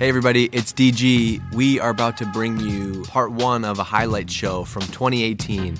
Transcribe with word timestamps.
Hey, 0.00 0.08
everybody, 0.08 0.46
it's 0.50 0.72
DG. 0.72 1.52
We 1.52 1.78
are 1.78 1.90
about 1.90 2.16
to 2.16 2.26
bring 2.26 2.58
you 2.58 3.02
part 3.02 3.32
one 3.32 3.66
of 3.66 3.78
a 3.78 3.82
highlight 3.82 4.30
show 4.30 4.64
from 4.64 4.80
2018. 4.80 5.76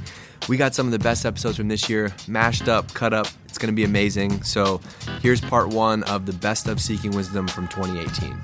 We 0.47 0.59
got 0.59 0.75
some 0.75 0.85
of 0.85 0.93
the 0.93 0.99
best 0.99 1.25
episodes 1.25 1.57
from 1.57 1.69
this 1.69 1.89
year, 1.89 2.13
mashed 2.29 2.69
up, 2.69 2.93
cut 2.93 3.15
up. 3.15 3.29
It's 3.47 3.57
going 3.57 3.73
to 3.73 3.75
be 3.75 3.83
amazing. 3.85 4.43
So, 4.43 4.83
here's 5.23 5.41
part 5.41 5.69
one 5.69 6.03
of 6.03 6.27
the 6.27 6.35
best 6.35 6.69
of 6.69 6.83
Seeking 6.83 7.13
Wisdom 7.13 7.49
from 7.49 7.67
2018. 7.69 8.39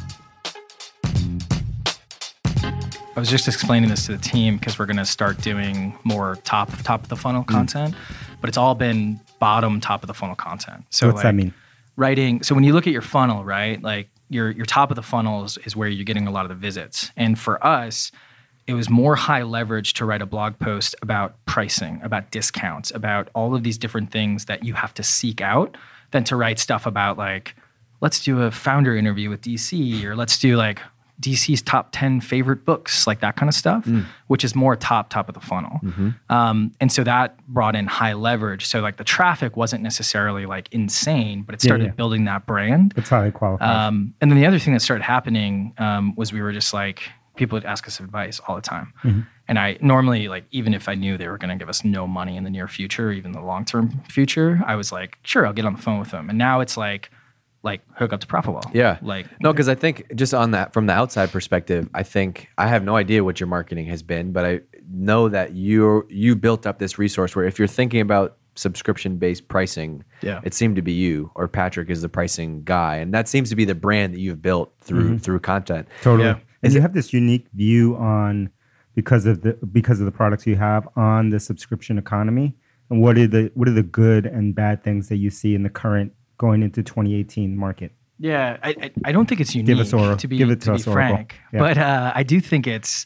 I 3.15 3.21
was 3.21 3.29
just 3.29 3.47
explaining 3.47 3.91
this 3.91 4.07
to 4.07 4.13
the 4.13 4.23
team 4.23 4.57
because 4.57 4.79
we're 4.79 4.87
going 4.87 4.97
to 4.97 5.05
start 5.05 5.43
doing 5.43 5.99
more 6.05 6.39
top 6.45 6.71
top 6.85 7.03
of 7.03 7.11
the 7.11 7.17
funnel 7.17 7.43
Mm. 7.43 7.49
content, 7.49 7.95
but 8.41 8.49
it's 8.49 8.57
all 8.57 8.75
been 8.75 9.21
bottom 9.41 9.83
top 9.83 10.03
of 10.03 10.07
the 10.07 10.15
funnel 10.15 10.37
content. 10.37 10.85
So 10.89 11.09
What's 11.09 11.21
that 11.23 11.35
mean? 11.35 11.53
Writing. 11.97 12.43
So 12.43 12.55
when 12.55 12.65
you 12.65 12.73
look 12.73 12.87
at 12.87 12.95
your 12.95 13.03
funnel, 13.03 13.45
right, 13.45 13.83
like 13.83 14.09
your 14.29 14.51
your 14.51 14.67
top 14.67 14.91
of 14.91 14.97
the 14.97 15.03
funnel 15.03 15.45
is, 15.45 15.59
is 15.59 15.77
where 15.77 15.89
you're 15.89 16.05
getting 16.05 16.27
a 16.27 16.31
lot 16.31 16.45
of 16.45 16.49
the 16.49 16.55
visits, 16.55 17.13
and 17.17 17.39
for 17.39 17.65
us. 17.67 18.13
It 18.69 18.75
was 18.75 18.91
more 18.91 19.15
high 19.15 19.45
leverage 19.45 19.95
to 19.95 20.05
write 20.05 20.23
a 20.23 20.27
blog 20.27 20.59
post 20.59 20.97
about 21.01 21.37
pricing, 21.47 22.01
about 22.03 22.33
discounts, 22.33 22.91
about 22.91 23.29
all 23.33 23.55
of 23.55 23.63
these 23.63 23.79
different 23.79 24.11
things 24.11 24.47
that 24.47 24.65
you 24.65 24.75
have 24.75 24.93
to 24.95 25.05
seek 25.05 25.41
out 25.41 25.77
than 26.11 26.25
to 26.25 26.35
write 26.35 26.59
stuff 26.59 26.85
about 26.85 27.17
like, 27.17 27.55
let's 28.01 28.25
do 28.25 28.43
a 28.43 28.51
founder 28.51 28.97
interview 28.97 29.31
with 29.31 29.43
DC 29.43 30.03
or 30.03 30.17
let's 30.17 30.37
do 30.37 30.57
like 30.57 30.81
DC's 31.21 31.63
top 31.63 31.89
10 31.93 32.21
favorite 32.21 32.65
books, 32.65 33.07
like 33.07 33.21
that 33.21 33.37
kind 33.37 33.49
of 33.49 33.55
stuff, 33.55 33.89
which 34.27 34.45
is 34.45 34.55
more 34.55 34.77
top, 34.77 35.09
top 35.09 35.29
of 35.29 35.35
the 35.35 35.41
funnel. 35.41 35.81
Um, 36.29 36.73
and 36.81 36.93
so 36.93 37.05
that 37.05 37.39
brought 37.47 37.75
in 37.75 37.87
high 37.87 38.13
leverage. 38.13 38.67
So 38.67 38.81
like 38.81 38.97
the 38.97 39.05
traffic 39.05 39.57
wasn't 39.57 39.83
necessarily 39.83 40.47
like 40.47 40.69
insane, 40.73 41.43
but 41.43 41.55
it 41.55 41.63
started 41.63 41.85
yeah. 41.85 41.93
building 41.93 42.25
that 42.27 42.47
brand. 42.47 42.93
How 43.09 43.23
they 43.23 43.31
qualify. 43.31 43.87
Um, 43.87 44.15
and 44.21 44.31
then 44.31 44.39
the 44.39 44.47
other 44.47 44.59
thing 44.59 44.75
that 44.75 44.81
started 44.81 45.05
happening 45.05 45.75
um, 45.79 46.15
was 46.17 46.33
we 46.33 46.43
were 46.43 46.53
just 46.53 46.75
like 46.75 47.03
people 47.37 47.57
would 47.57 47.65
ask 47.65 47.87
us 47.87 48.01
advice 48.01 48.41
all 48.47 48.57
the 48.57 48.63
time, 48.63 48.93
and 49.49 49.59
I 49.59 49.79
normally 49.81 50.29
like 50.29 50.45
even 50.51 50.75
if 50.75 50.89
I 50.89 50.95
knew 50.95 51.17
they 51.17 51.29
were 51.29 51.39
going 51.39 51.51
to 51.51 51.57
give 51.57 51.69
us 51.69 51.85
no 51.85 52.07
money 52.07 52.37
in 52.37 52.45
the 52.45 52.51
near 52.51 52.67
future, 52.67 53.13
even 53.13 53.33
the 53.33 53.41
long 53.41 53.65
term 53.65 54.03
future, 54.09 54.61
I 54.67 54.75
was 54.75 54.91
like, 54.91 55.19
sure, 55.23 55.47
I'll 55.47 55.53
get 55.53 55.65
on 55.65 55.75
the 55.75 55.83
phone 55.83 55.99
with 55.99 56.11
them. 56.11 56.29
And 56.29 56.39
now 56.39 56.61
it's 56.61 56.77
like, 56.77 57.11
like 57.67 57.83
hook 57.99 58.15
up 58.15 58.21
to 58.21 58.27
Profitwell. 58.27 58.65
Yeah. 58.73 58.97
like 59.03 59.27
No, 59.43 59.53
because 59.53 59.69
I 59.69 59.75
think 59.75 60.15
just 60.15 60.33
on 60.33 60.53
that, 60.53 60.73
from 60.73 60.87
the 60.87 60.95
outside 60.95 61.31
perspective, 61.31 61.91
I 61.93 62.03
think 62.03 62.49
I 62.57 62.69
have 62.69 62.83
no 62.83 62.97
idea 62.97 63.23
what 63.25 63.39
your 63.39 63.49
marketing 63.49 63.87
has 63.87 64.03
been, 64.03 64.33
but 64.33 64.47
I 64.47 64.61
know 64.91 65.29
that 65.29 65.53
you 65.53 66.07
you 66.09 66.35
built 66.37 66.67
up 66.67 66.79
this 66.79 66.99
resource 66.99 67.37
where 67.37 67.45
if 67.45 67.59
you're 67.59 67.69
thinking 67.69 68.01
about 68.01 68.39
subscription 68.55 69.19
based 69.19 69.49
pricing, 69.49 70.03
Yeah. 70.23 70.41
it 70.45 70.55
seemed 70.55 70.77
to 70.77 70.83
be 70.83 70.93
you 70.93 71.31
or 71.35 71.47
Patrick 71.49 71.91
is 71.91 72.01
the 72.01 72.09
pricing 72.09 72.63
guy, 72.65 72.97
and 72.97 73.13
that 73.13 73.29
seems 73.29 73.51
to 73.51 73.57
be 73.57 73.67
the 73.67 73.75
brand 73.75 74.15
that 74.15 74.21
you've 74.21 74.41
built 74.41 74.73
through 74.81 75.05
mm-hmm. 75.05 75.17
through 75.19 75.41
content. 75.41 75.89
totally. 76.03 76.29
yeah. 76.29 76.39
And 76.63 76.73
you 76.73 76.81
have 76.81 76.95
this 76.95 77.13
unique 77.13 77.47
view 77.53 77.97
on 77.97 78.51
because 78.95 79.27
of 79.27 79.43
the 79.43 79.53
because 79.73 80.01
of 80.01 80.07
the 80.07 80.13
products 80.13 80.47
you 80.47 80.57
have 80.57 80.89
on 80.97 81.31
the 81.31 81.39
subscription 81.39 81.99
economy. 81.99 82.57
And 82.91 83.03
what 83.03 83.19
are 83.19 83.27
the 83.27 83.51
what 83.55 83.69
are 83.69 83.73
the 83.73 83.83
good 83.83 84.27
and 84.27 84.55
bad 84.55 84.83
things 84.83 85.09
that 85.09 85.17
you 85.17 85.31
see 85.31 85.55
in 85.55 85.63
the 85.63 85.71
current 85.71 86.13
going 86.39 86.63
into 86.63 86.83
2018 86.83 87.57
market? 87.57 87.93
Yeah, 88.19 88.57
I, 88.63 88.71
I, 88.71 88.91
I 89.07 89.13
don't 89.13 89.27
think 89.29 89.41
it's 89.41 89.55
unique 89.55 89.79
us 89.79 89.93
Oracle. 89.93 90.17
to 90.17 90.29
be 90.29 90.39
Give 90.39 90.51
it 90.51 90.61
to 90.63 90.67
to 90.67 90.73
us, 90.75 90.85
be 90.87 90.93
frank, 90.93 91.39
Yeah. 91.53 91.59
but 91.61 91.77
uh, 91.79 92.13
I 92.15 92.23
do 92.23 92.41
think 92.41 92.67
it's 92.67 93.05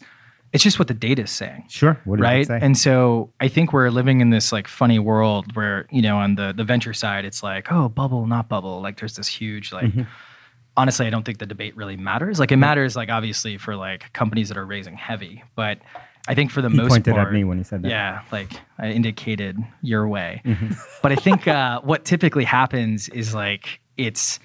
it's 0.53 0.64
just 0.64 0.78
what 0.81 0.89
the 0.89 0.95
data 0.95 1.23
is 1.23 1.31
saying. 1.31 1.64
Sure. 1.69 2.01
Right 2.05 2.48
and 2.51 2.77
so 2.77 3.33
i 3.41 3.47
think 3.48 3.73
we're 3.73 3.89
living 3.91 4.20
in 4.20 4.31
this 4.31 4.51
like 4.53 4.67
funny 4.67 4.98
world 4.98 5.55
where 5.55 5.86
you 5.92 6.03
know 6.03 6.17
on 6.19 6.34
the 6.34 6.53
the 6.56 6.64
venture 6.64 6.92
side 6.92 7.25
it's 7.25 7.42
like 7.42 7.70
oh 7.70 7.89
bubble 7.89 8.27
not 8.27 8.48
bubble 8.48 8.81
like 8.81 8.98
there's 8.98 9.14
this 9.17 9.28
huge 9.28 9.73
like 9.73 9.84
Mm-hmm. 9.86 10.03
honestly 10.77 11.06
i 11.06 11.11
don't 11.11 11.25
think 11.25 11.39
the 11.39 11.47
debate 11.47 11.77
really 11.77 11.97
matters 11.97 12.39
like 12.41 12.51
it 12.51 12.56
matters 12.56 12.97
like 12.97 13.08
obviously 13.11 13.58
for 13.58 13.77
like 13.77 14.12
companies 14.12 14.48
that 14.48 14.58
are 14.58 14.67
raising 14.67 14.96
heavy 14.96 15.42
but 15.55 15.79
i 16.29 16.35
think 16.35 16.51
for 16.51 16.63
the 16.63 16.69
he 16.69 16.77
most 16.77 16.89
pointed 16.91 17.14
part 17.14 17.29
at 17.29 17.33
me 17.33 17.45
when 17.45 17.58
he 17.58 17.64
said 17.64 17.83
that. 17.83 17.89
yeah 17.89 18.23
like 18.33 18.51
i 18.79 18.89
indicated 18.91 19.57
your 19.83 20.07
way 20.08 20.42
Mm-hmm. 20.45 20.73
but 21.03 21.13
i 21.13 21.17
think 21.17 21.47
uh, 21.48 21.81
what 21.83 22.05
typically 22.05 22.45
happens 22.45 23.08
is 23.08 23.35
like 23.35 23.81
it's 23.97 24.39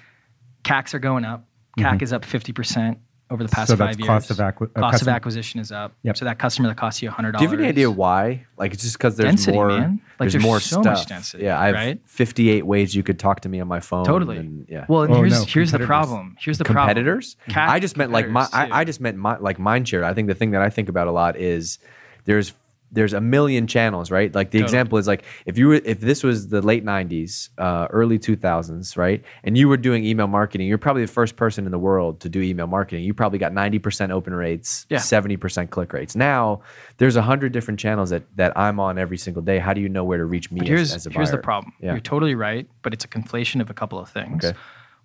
cacs 0.64 0.94
are 0.94 0.98
going 0.98 1.24
up 1.24 1.46
cac 1.78 2.00
is 2.02 2.12
up 2.12 2.22
50% 2.22 2.98
over 3.30 3.42
the 3.42 3.48
past 3.48 3.70
Mm-hmm. 3.72 3.78
So 3.82 3.86
five 3.86 3.98
years 3.98 4.06
cost 4.06 4.30
of 4.30 4.36
acqui- 4.36 4.70
uh, 4.76 4.80
cost 4.80 5.02
of 5.02 5.08
acquisition 5.08 5.58
is 5.60 5.72
up 5.72 5.92
Yep. 6.04 6.16
so 6.16 6.24
that 6.26 6.38
customer 6.38 6.68
that 6.68 6.76
costs 6.76 7.02
you 7.02 7.10
$100 7.10 7.36
Do 7.38 7.42
you 7.44 7.50
have 7.50 7.58
any 7.58 7.68
idea 7.68 7.90
why? 7.90 8.46
Like 8.56 8.72
it's 8.72 8.82
just 8.84 8.96
because 8.96 9.16
there's 9.16 9.30
Density, 9.30 9.56
more. 9.56 9.68
man. 9.68 9.90
Like, 9.90 10.00
there's, 10.18 10.32
there's 10.34 10.44
more 10.44 10.60
so 10.60 10.82
stuff. 10.82 10.98
much 10.98 11.06
density, 11.06 11.44
Yeah, 11.44 11.58
I 11.60 11.66
have 11.66 11.74
right? 11.74 12.00
58 12.06 12.64
ways 12.66 12.94
you 12.94 13.02
could 13.02 13.18
talk 13.18 13.40
to 13.40 13.48
me 13.48 13.60
on 13.60 13.66
my 13.68 13.80
phone. 13.80 14.04
Totally. 14.04 14.36
and- 14.38 14.66
yeah. 14.68 14.86
Well, 14.88 15.02
and 15.02 15.12
Oh, 15.12 15.16
here's 15.18 15.32
no, 15.40 15.44
here's 15.46 15.72
the 15.72 15.80
problem. 15.80 16.36
Here's 16.38 16.58
the 16.58 16.64
competitors. 16.64 17.36
problem. 17.48 17.70
I 17.74 17.80
just 17.80 17.96
meant 17.96 18.12
like 18.12 18.28
my. 18.28 18.44
competitors, 18.44 18.72
I, 18.74 18.80
I 18.80 18.84
just 18.84 19.00
meant 19.00 19.16
my, 19.18 19.36
like 19.38 19.58
Mindshare. 19.58 20.04
I 20.04 20.14
think 20.14 20.28
the 20.28 20.34
thing 20.34 20.52
that 20.52 20.62
I 20.62 20.70
think 20.70 20.88
about 20.88 21.08
a 21.08 21.12
lot 21.12 21.36
is 21.36 21.78
there's 22.26 22.52
there's 22.92 23.12
a 23.12 23.20
million 23.20 23.66
channels, 23.66 24.10
right? 24.10 24.34
Like 24.34 24.50
the 24.50 24.58
Totally. 24.58 24.64
example 24.66 24.98
is 24.98 25.06
like 25.06 25.24
if 25.44 25.58
you 25.58 25.68
were 25.68 25.74
if 25.84 26.00
this 26.00 26.22
was 26.22 26.48
the 26.48 26.62
late 26.62 26.84
'90s, 26.84 27.48
uh, 27.58 27.88
early 27.90 28.18
2000s, 28.18 28.96
right? 28.96 29.22
And 29.44 29.58
you 29.58 29.68
were 29.68 29.76
doing 29.76 30.04
email 30.04 30.26
marketing, 30.28 30.68
you're 30.68 30.78
probably 30.78 31.04
the 31.04 31.12
first 31.12 31.36
person 31.36 31.64
in 31.66 31.72
the 31.72 31.78
world 31.78 32.20
to 32.20 32.28
do 32.28 32.40
email 32.40 32.66
marketing. 32.66 33.04
You 33.04 33.12
probably 33.12 33.38
got 33.38 33.52
90% 33.52 34.10
open 34.10 34.34
rates, 34.34 34.86
Yeah. 34.88 34.98
70% 34.98 35.70
click 35.70 35.92
rates. 35.92 36.14
Now 36.14 36.60
there's 36.98 37.16
a 37.16 37.22
hundred 37.22 37.52
different 37.52 37.80
channels 37.80 38.10
that 38.10 38.22
that 38.36 38.56
I'm 38.56 38.78
on 38.80 38.98
every 38.98 39.18
single 39.18 39.42
day. 39.42 39.58
How 39.58 39.72
do 39.72 39.80
you 39.80 39.88
know 39.88 40.04
where 40.04 40.18
to 40.18 40.24
reach 40.24 40.50
me 40.52 40.58
But 40.60 40.68
here's 40.68 40.94
as 40.94 41.06
a 41.06 41.10
here's 41.10 41.30
the 41.30 41.38
problem. 41.38 41.72
Yeah. 41.80 41.92
You're 41.92 42.00
totally 42.00 42.34
right, 42.34 42.68
but 42.82 42.92
it's 42.92 43.04
a 43.04 43.08
conflation 43.08 43.60
of 43.60 43.68
a 43.70 43.74
couple 43.74 43.98
of 43.98 44.08
things. 44.08 44.44
Okay. 44.44 44.56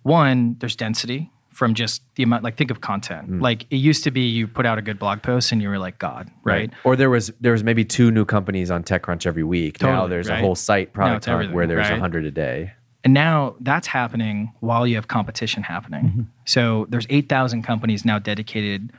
One, 0.02 0.56
there's 0.58 0.76
density 0.76 1.30
from 1.52 1.74
just 1.74 2.02
the 2.16 2.22
amount. 2.22 2.42
Like 2.42 2.56
think 2.56 2.70
of 2.70 2.80
content. 2.80 3.30
Mm. 3.30 3.42
Like 3.42 3.66
it 3.70 3.76
used 3.76 4.04
to 4.04 4.10
be, 4.10 4.22
you 4.22 4.46
put 4.46 4.66
out 4.66 4.78
a 4.78 4.82
good 4.82 4.98
blog 4.98 5.22
post 5.22 5.52
and 5.52 5.62
you 5.62 5.68
were 5.68 5.78
like 5.78 5.98
God, 5.98 6.30
right? 6.44 6.70
Or 6.84 6.96
there 6.96 7.10
was 7.10 7.32
there 7.40 7.52
was 7.52 7.62
maybe 7.62 7.84
two 7.84 8.10
new 8.10 8.24
companies 8.24 8.70
on 8.70 8.82
TechCrunch 8.82 9.26
every 9.26 9.44
week. 9.44 9.80
now 9.80 10.06
there's 10.06 10.28
right? 10.28 10.38
a 10.38 10.40
whole 10.40 10.54
site 10.54 10.92
product 10.92 11.52
where 11.52 11.66
there's 11.66 11.88
a 11.88 11.92
right? 11.92 12.00
hundred 12.00 12.24
a 12.24 12.30
day. 12.30 12.72
And 13.04 13.12
now 13.12 13.56
that's 13.60 13.88
happening 13.88 14.52
while 14.60 14.86
you 14.86 14.94
have 14.94 15.08
competition 15.08 15.64
happening. 15.64 16.30
So 16.44 16.86
there's 16.88 17.06
8,000 17.10 17.62
companies 17.62 18.04
now 18.04 18.20
dedicated 18.20 18.92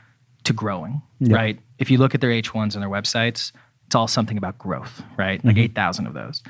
to 0.44 0.52
growing, 0.52 1.00
right? 1.20 1.58
If 1.78 1.90
you 1.90 1.96
look 1.96 2.14
at 2.14 2.20
their 2.20 2.30
H1s 2.30 2.74
and 2.74 2.82
their 2.82 2.90
websites, 2.90 3.52
it's 3.86 3.94
all 3.94 4.06
something 4.06 4.36
about 4.36 4.58
growth, 4.58 5.02
right? 5.16 5.42
Like 5.44 5.56
8,000 5.56 6.06
of 6.06 6.12
those. 6.14 6.42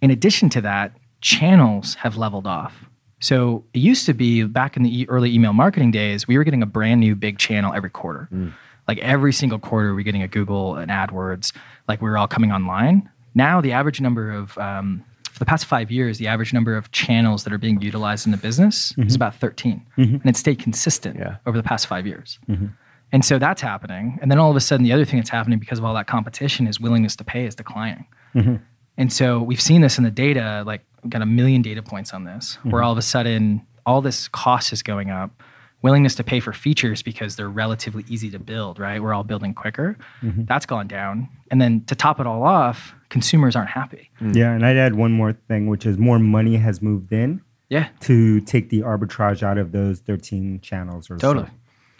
In 0.00 0.10
addition 0.10 0.48
to 0.50 0.60
that, 0.62 0.92
channels 1.20 1.94
have 1.96 2.16
leveled 2.16 2.46
off. 2.46 2.86
So 3.20 3.64
it 3.74 3.80
used 3.80 4.06
to 4.06 4.14
be 4.14 4.44
back 4.44 4.76
in 4.76 4.82
the 4.82 5.08
early 5.08 5.32
email 5.32 5.52
marketing 5.52 5.90
days, 5.90 6.26
we 6.26 6.36
were 6.36 6.44
getting 6.44 6.62
a 6.62 6.66
brand 6.66 7.00
new 7.00 7.14
big 7.14 7.38
channel 7.38 7.72
every 7.74 7.90
quarter. 7.90 8.28
Mm. 8.32 8.52
Like 8.88 8.98
every 8.98 9.32
single 9.32 9.58
quarter, 9.58 9.94
we're 9.94 10.04
getting 10.04 10.22
a 10.22 10.28
Google, 10.28 10.76
an 10.76 10.88
AdWords, 10.88 11.52
like 11.86 12.02
we 12.02 12.10
were 12.10 12.18
all 12.18 12.26
coming 12.26 12.50
online. 12.50 13.08
Now 13.34 13.60
the 13.60 13.72
average 13.72 14.00
number 14.00 14.32
of 14.32 14.56
um, 14.58 15.04
for 15.30 15.38
the 15.38 15.44
past 15.44 15.66
five 15.66 15.90
years, 15.90 16.18
the 16.18 16.26
average 16.26 16.52
number 16.52 16.76
of 16.76 16.90
channels 16.90 17.44
that 17.44 17.52
are 17.52 17.58
being 17.58 17.80
utilized 17.80 18.26
in 18.26 18.32
the 18.32 18.38
business 18.38 18.90
is 18.90 18.96
mm-hmm. 18.96 19.14
about 19.14 19.36
13. 19.36 19.86
Mm-hmm. 19.96 20.14
And 20.14 20.26
it's 20.26 20.40
stayed 20.40 20.58
consistent 20.58 21.16
Yeah. 21.18 21.36
over 21.46 21.56
the 21.56 21.62
past 21.62 21.86
five 21.86 22.06
years. 22.06 22.38
Mm-hmm. 22.48 22.66
And 23.12 23.24
so 23.24 23.38
that's 23.38 23.60
happening. 23.60 24.18
And 24.22 24.30
then 24.30 24.38
all 24.38 24.50
of 24.50 24.56
a 24.56 24.60
sudden, 24.60 24.84
the 24.84 24.92
other 24.92 25.04
thing 25.04 25.18
that's 25.18 25.30
happening 25.30 25.58
because 25.58 25.78
of 25.78 25.84
all 25.84 25.94
that 25.94 26.06
competition 26.06 26.66
is 26.66 26.80
willingness 26.80 27.16
to 27.16 27.24
pay 27.24 27.44
is 27.44 27.54
declining. 27.54 28.06
And 28.96 29.12
so 29.12 29.40
we've 29.40 29.60
seen 29.60 29.80
this 29.80 29.98
in 29.98 30.04
the 30.04 30.10
data, 30.10 30.62
like 30.66 30.84
got 31.08 31.22
a 31.22 31.26
million 31.26 31.62
data 31.62 31.82
points 31.82 32.12
on 32.12 32.24
this, 32.24 32.58
where 32.62 32.74
mm-hmm. 32.74 32.84
all 32.84 32.92
of 32.92 32.98
a 32.98 33.02
sudden 33.02 33.66
all 33.86 34.00
this 34.00 34.28
cost 34.28 34.72
is 34.72 34.82
going 34.82 35.10
up. 35.10 35.42
Willingness 35.82 36.14
to 36.16 36.24
pay 36.24 36.40
for 36.40 36.52
features 36.52 37.02
because 37.02 37.36
they're 37.36 37.48
relatively 37.48 38.04
easy 38.06 38.30
to 38.30 38.38
build, 38.38 38.78
right? 38.78 39.02
We're 39.02 39.14
all 39.14 39.24
building 39.24 39.54
quicker. 39.54 39.96
Mm-hmm. 40.22 40.44
That's 40.44 40.66
gone 40.66 40.88
down. 40.88 41.28
And 41.50 41.60
then 41.60 41.84
to 41.86 41.94
top 41.94 42.20
it 42.20 42.26
all 42.26 42.42
off, 42.42 42.94
consumers 43.08 43.56
aren't 43.56 43.70
happy. 43.70 44.10
Mm. 44.20 44.36
Yeah, 44.36 44.52
and 44.52 44.66
I'd 44.66 44.76
add 44.76 44.94
one 44.94 45.12
more 45.12 45.32
thing, 45.32 45.68
which 45.68 45.86
is 45.86 45.96
more 45.96 46.18
money 46.18 46.56
has 46.56 46.82
moved 46.82 47.12
in 47.12 47.40
Yeah, 47.70 47.88
to 48.00 48.42
take 48.42 48.68
the 48.68 48.80
arbitrage 48.82 49.42
out 49.42 49.56
of 49.56 49.72
those 49.72 50.00
13 50.00 50.60
channels 50.60 51.10
or 51.10 51.18
so. 51.18 51.50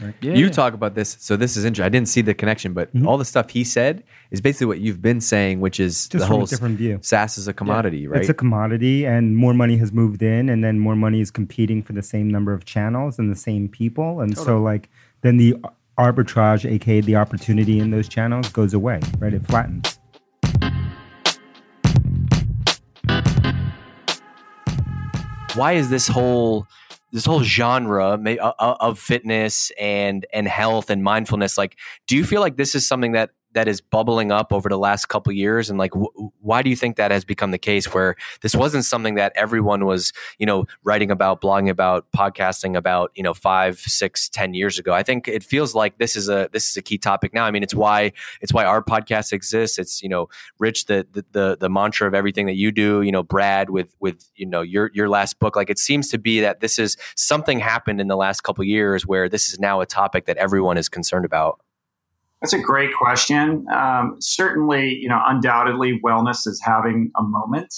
Totally. 0.00 0.14
Yeah. 0.20 0.34
You 0.34 0.50
talk 0.50 0.74
about 0.74 0.94
this, 0.94 1.16
so 1.20 1.36
this 1.36 1.56
is 1.56 1.64
interesting. 1.64 1.86
I 1.86 1.88
didn't 1.88 2.08
see 2.08 2.20
the 2.20 2.34
connection, 2.34 2.72
but 2.72 2.94
mm-hmm. 2.94 3.06
all 3.06 3.18
the 3.18 3.24
stuff 3.24 3.50
he 3.50 3.64
said 3.64 4.02
is 4.30 4.40
basically 4.40 4.66
what 4.66 4.80
you've 4.80 5.02
been 5.02 5.20
saying, 5.20 5.60
which 5.60 5.78
is 5.78 6.08
Just 6.08 6.12
the 6.12 6.18
from 6.18 6.24
a 6.24 6.36
whole 6.38 6.46
different 6.46 6.78
view. 6.78 6.98
SaaS 7.02 7.38
is 7.38 7.48
a 7.48 7.52
commodity, 7.52 8.06
right? 8.06 8.20
It's 8.20 8.28
a 8.28 8.34
commodity, 8.34 9.04
and 9.04 9.36
more 9.36 9.54
money 9.54 9.76
has 9.76 9.92
moved 9.92 10.22
in, 10.22 10.48
and 10.48 10.64
then 10.64 10.78
more 10.78 10.96
money 10.96 11.20
is 11.20 11.30
competing 11.30 11.82
for 11.82 11.92
the 11.92 12.02
same 12.02 12.28
number 12.28 12.52
of 12.52 12.64
channels 12.64 13.18
and 13.18 13.30
the 13.30 13.36
same 13.36 13.68
people, 13.68 14.20
and 14.20 14.36
so 14.36 14.60
like 14.60 14.88
then 15.22 15.36
the 15.36 15.54
arbitrage, 15.98 16.68
aka 16.68 17.00
the 17.00 17.16
opportunity 17.16 17.78
in 17.78 17.90
those 17.90 18.08
channels, 18.08 18.48
goes 18.48 18.74
away. 18.74 19.00
Right? 19.18 19.34
It 19.34 19.46
flattens. 19.46 20.00
why 25.54 25.72
is 25.72 25.90
this 25.90 26.08
whole 26.08 26.66
this 27.12 27.24
whole 27.24 27.42
genre 27.42 28.18
uh, 28.24 28.52
uh, 28.58 28.76
of 28.80 28.98
fitness 28.98 29.70
and 29.78 30.26
and 30.32 30.46
health 30.48 30.90
and 30.90 31.02
mindfulness 31.02 31.58
like 31.58 31.76
do 32.06 32.16
you 32.16 32.24
feel 32.24 32.40
like 32.40 32.56
this 32.56 32.74
is 32.74 32.86
something 32.86 33.12
that 33.12 33.30
that 33.52 33.68
is 33.68 33.80
bubbling 33.80 34.30
up 34.32 34.52
over 34.52 34.68
the 34.68 34.78
last 34.78 35.06
couple 35.06 35.32
years? 35.32 35.70
And 35.70 35.78
like 35.78 35.92
wh- 35.94 36.44
why 36.44 36.62
do 36.62 36.70
you 36.70 36.76
think 36.76 36.96
that 36.96 37.10
has 37.10 37.24
become 37.24 37.50
the 37.50 37.58
case 37.58 37.92
where 37.92 38.16
this 38.42 38.54
wasn't 38.54 38.84
something 38.84 39.14
that 39.16 39.32
everyone 39.36 39.84
was 39.86 40.12
you 40.38 40.46
know 40.46 40.66
writing 40.84 41.10
about 41.10 41.40
blogging 41.40 41.68
about 41.68 42.06
podcasting 42.12 42.76
about 42.76 43.10
you 43.14 43.22
know 43.22 43.34
five 43.34 43.78
six 43.78 44.28
ten 44.28 44.54
years 44.54 44.78
ago? 44.78 44.92
I 44.92 45.02
think 45.02 45.28
it 45.28 45.42
feels 45.42 45.74
like 45.74 45.98
this 45.98 46.16
is 46.16 46.28
a 46.28 46.48
this 46.52 46.70
is 46.70 46.76
a 46.76 46.82
key 46.82 46.98
topic 46.98 47.34
now. 47.34 47.44
I 47.44 47.50
mean 47.50 47.62
it's 47.62 47.74
why 47.74 48.12
it's 48.40 48.52
why 48.52 48.64
our 48.64 48.82
podcast 48.82 49.32
exists. 49.32 49.78
It's 49.78 50.02
you 50.02 50.08
know 50.08 50.28
rich 50.58 50.86
the 50.86 51.06
the 51.12 51.24
the, 51.32 51.56
the 51.60 51.68
mantra 51.70 52.06
of 52.06 52.14
everything 52.14 52.46
that 52.46 52.56
you 52.56 52.72
do 52.72 53.02
you 53.02 53.12
know 53.12 53.22
brad 53.22 53.70
with 53.70 53.94
with 54.00 54.30
you 54.34 54.46
know 54.46 54.62
your 54.62 54.90
your 54.94 55.08
last 55.08 55.38
book. 55.38 55.56
Like 55.56 55.70
it 55.70 55.78
seems 55.78 56.08
to 56.08 56.18
be 56.18 56.40
that 56.40 56.60
this 56.60 56.78
is 56.78 56.96
something 57.16 57.60
happened 57.60 58.00
in 58.00 58.08
the 58.08 58.16
last 58.16 58.42
couple 58.42 58.64
years 58.64 59.06
where 59.06 59.28
this 59.28 59.52
is 59.52 59.58
now 59.58 59.80
a 59.80 59.86
topic 59.86 60.26
that 60.26 60.36
everyone 60.36 60.76
is 60.76 60.88
concerned 60.88 61.24
about 61.24 61.60
that's 62.40 62.52
a 62.52 62.58
great 62.58 62.90
question. 62.94 63.66
Um, 63.72 64.16
certainly, 64.20 64.94
you 64.94 65.08
know, 65.08 65.20
undoubtedly, 65.26 66.00
wellness 66.04 66.46
is 66.46 66.60
having 66.64 67.10
a 67.18 67.22
moment. 67.22 67.74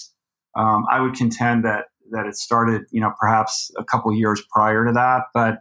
Um, 0.56 0.84
I 0.90 1.00
would 1.00 1.14
contend 1.14 1.64
that 1.64 1.86
that 2.10 2.26
it 2.26 2.36
started, 2.36 2.82
you 2.90 3.00
know, 3.00 3.12
perhaps 3.18 3.70
a 3.78 3.84
couple 3.84 4.12
years 4.14 4.42
prior 4.52 4.84
to 4.84 4.92
that, 4.92 5.22
but 5.32 5.60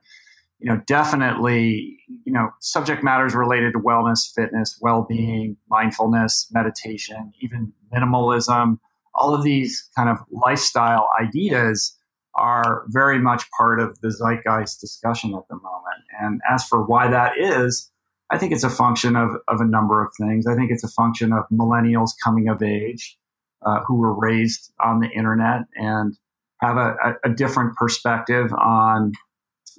you 0.60 0.70
know, 0.70 0.80
definitely, 0.86 1.98
you 2.24 2.32
know, 2.32 2.50
subject 2.60 3.04
matters 3.04 3.34
related 3.34 3.74
to 3.74 3.80
wellness, 3.80 4.32
fitness, 4.36 4.78
well-being, 4.80 5.58
mindfulness, 5.70 6.48
meditation, 6.52 7.34
even 7.42 7.74
minimalism. 7.92 8.78
All 9.16 9.34
of 9.34 9.44
these 9.44 9.90
kind 9.98 10.08
of 10.08 10.20
lifestyle 10.30 11.10
ideas 11.20 11.98
are 12.36 12.84
very 12.90 13.18
much 13.18 13.44
part 13.58 13.80
of 13.80 14.00
the 14.02 14.10
zeitgeist 14.10 14.80
discussion 14.80 15.34
at 15.34 15.48
the 15.50 15.56
moment. 15.56 16.04
And 16.22 16.42
as 16.50 16.64
for 16.64 16.86
why 16.86 17.10
that 17.10 17.40
is, 17.40 17.92
I 18.32 18.38
think 18.38 18.54
it's 18.54 18.64
a 18.64 18.70
function 18.70 19.16
of, 19.16 19.32
of 19.50 19.60
a 19.60 19.66
number 19.66 20.04
of 20.04 20.14
things. 20.18 20.48
I 20.48 20.56
think 20.56 20.72
it's 20.72 20.84
a 20.84 20.88
function 20.88 21.34
of 21.34 21.44
millennials 21.52 22.12
coming 22.24 22.48
of 22.48 22.64
age 22.64 23.18
uh, 23.66 23.82
who 23.86 23.96
were 23.98 24.14
raised 24.14 24.72
on 24.80 25.02
the 25.02 25.10
internet 25.10 25.62
and 25.76 26.18
have 26.62 26.78
a, 26.78 26.96
a, 27.04 27.30
a 27.30 27.34
different 27.34 27.76
perspective 27.76 28.52
on 28.54 29.12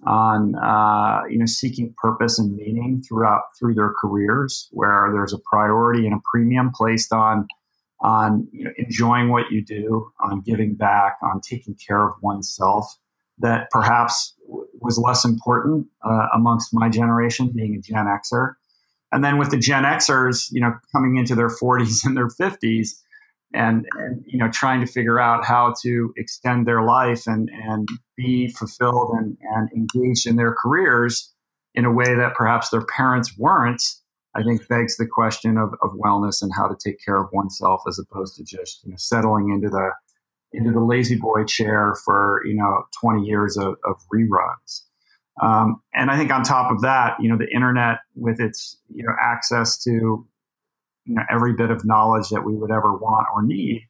on 0.05 0.55
uh, 0.57 1.23
you 1.29 1.39
know 1.39 1.47
seeking 1.47 1.95
purpose 1.97 2.39
and 2.39 2.57
meaning 2.57 3.03
throughout 3.07 3.43
through 3.59 3.75
their 3.75 3.93
careers, 4.01 4.69
where 4.73 5.11
there's 5.13 5.33
a 5.33 5.39
priority 5.39 6.07
and 6.07 6.15
a 6.15 6.21
premium 6.31 6.71
placed 6.75 7.13
on 7.13 7.47
on 8.01 8.49
you 8.53 8.65
know, 8.65 8.71
enjoying 8.79 9.29
what 9.29 9.51
you 9.51 9.65
do, 9.65 10.11
on 10.21 10.41
giving 10.41 10.75
back, 10.75 11.17
on 11.23 11.41
taking 11.41 11.75
care 11.75 12.05
of 12.09 12.15
oneself, 12.21 12.97
that 13.39 13.69
perhaps 13.71 14.35
was 14.83 14.99
less 14.99 15.25
important 15.25 15.87
uh, 16.05 16.27
amongst 16.35 16.71
my 16.73 16.89
generation, 16.89 17.51
being 17.55 17.77
a 17.77 17.81
Gen 17.81 18.07
Xer. 18.07 18.55
And 19.13 19.23
then 19.23 19.39
with 19.39 19.51
the 19.51 19.59
Gen 19.59 19.85
Xers, 19.85 20.49
you 20.51 20.61
know, 20.61 20.73
coming 20.93 21.17
into 21.17 21.35
their 21.35 21.49
40s 21.49 22.05
and 22.05 22.17
their 22.17 22.29
50s, 22.29 22.91
and, 23.55 23.85
and 23.95 24.25
you 24.27 24.39
know, 24.39 24.51
trying 24.51 24.81
to 24.81 24.87
figure 24.87 25.21
out 25.21 25.45
how 25.45 25.75
to 25.83 26.15
extend 26.17 26.67
their 26.67 26.83
life 26.83 27.27
and 27.27 27.51
and 27.51 27.87
be 28.17 28.49
fulfilled 28.49 29.15
and, 29.19 29.37
and 29.55 29.69
engaged 29.73 30.27
in 30.27 30.37
their 30.37 30.55
careers 30.55 31.33
in 31.75 31.85
a 31.85 31.93
way 31.93 32.15
that 32.15 32.35
perhaps 32.35 32.71
their 32.71 32.85
parents 32.85 33.37
weren't, 33.39 33.83
I 34.35 34.43
think 34.43 34.67
begs 34.69 34.97
the 34.97 35.07
question 35.07 35.59
of, 35.59 35.75
of 35.83 35.91
wellness 35.93 36.43
and 36.43 36.51
how 36.57 36.67
to 36.67 36.77
take 36.83 37.05
care 37.05 37.17
of 37.17 37.31
oneself 37.33 37.83
as 37.87 37.99
opposed 37.99 38.37
to 38.37 38.45
just 38.45 38.85
you 38.85 38.91
know 38.91 38.97
settling 38.97 39.51
into 39.51 39.69
the 39.69 39.93
into 40.55 40.71
the 40.71 40.81
lazy 40.81 41.17
boy 41.17 41.45
chair 41.45 41.95
for 42.05 42.43
you 42.45 42.55
know 42.55 42.85
20 43.01 43.23
years 43.23 43.57
of, 43.57 43.77
of 43.85 43.97
reruns. 44.13 44.83
Um, 45.43 45.83
and 45.95 46.11
i 46.11 46.17
think 46.19 46.31
on 46.31 46.43
top 46.43 46.71
of 46.71 46.83
that 46.83 47.17
you 47.21 47.29
know 47.29 47.39
the 47.39 47.49
internet 47.55 48.01
with 48.15 48.39
its 48.39 48.79
you 48.95 49.03
know 49.03 49.13
access 49.21 49.83
to 49.85 49.91
you 49.91 51.15
know 51.15 51.23
every 51.31 51.55
bit 51.55 51.71
of 51.71 51.85
knowledge 51.85 52.29
that 52.29 52.45
we 52.45 52.55
would 52.55 52.71
ever 52.71 52.93
want 52.93 53.27
or 53.35 53.43
need 53.43 53.89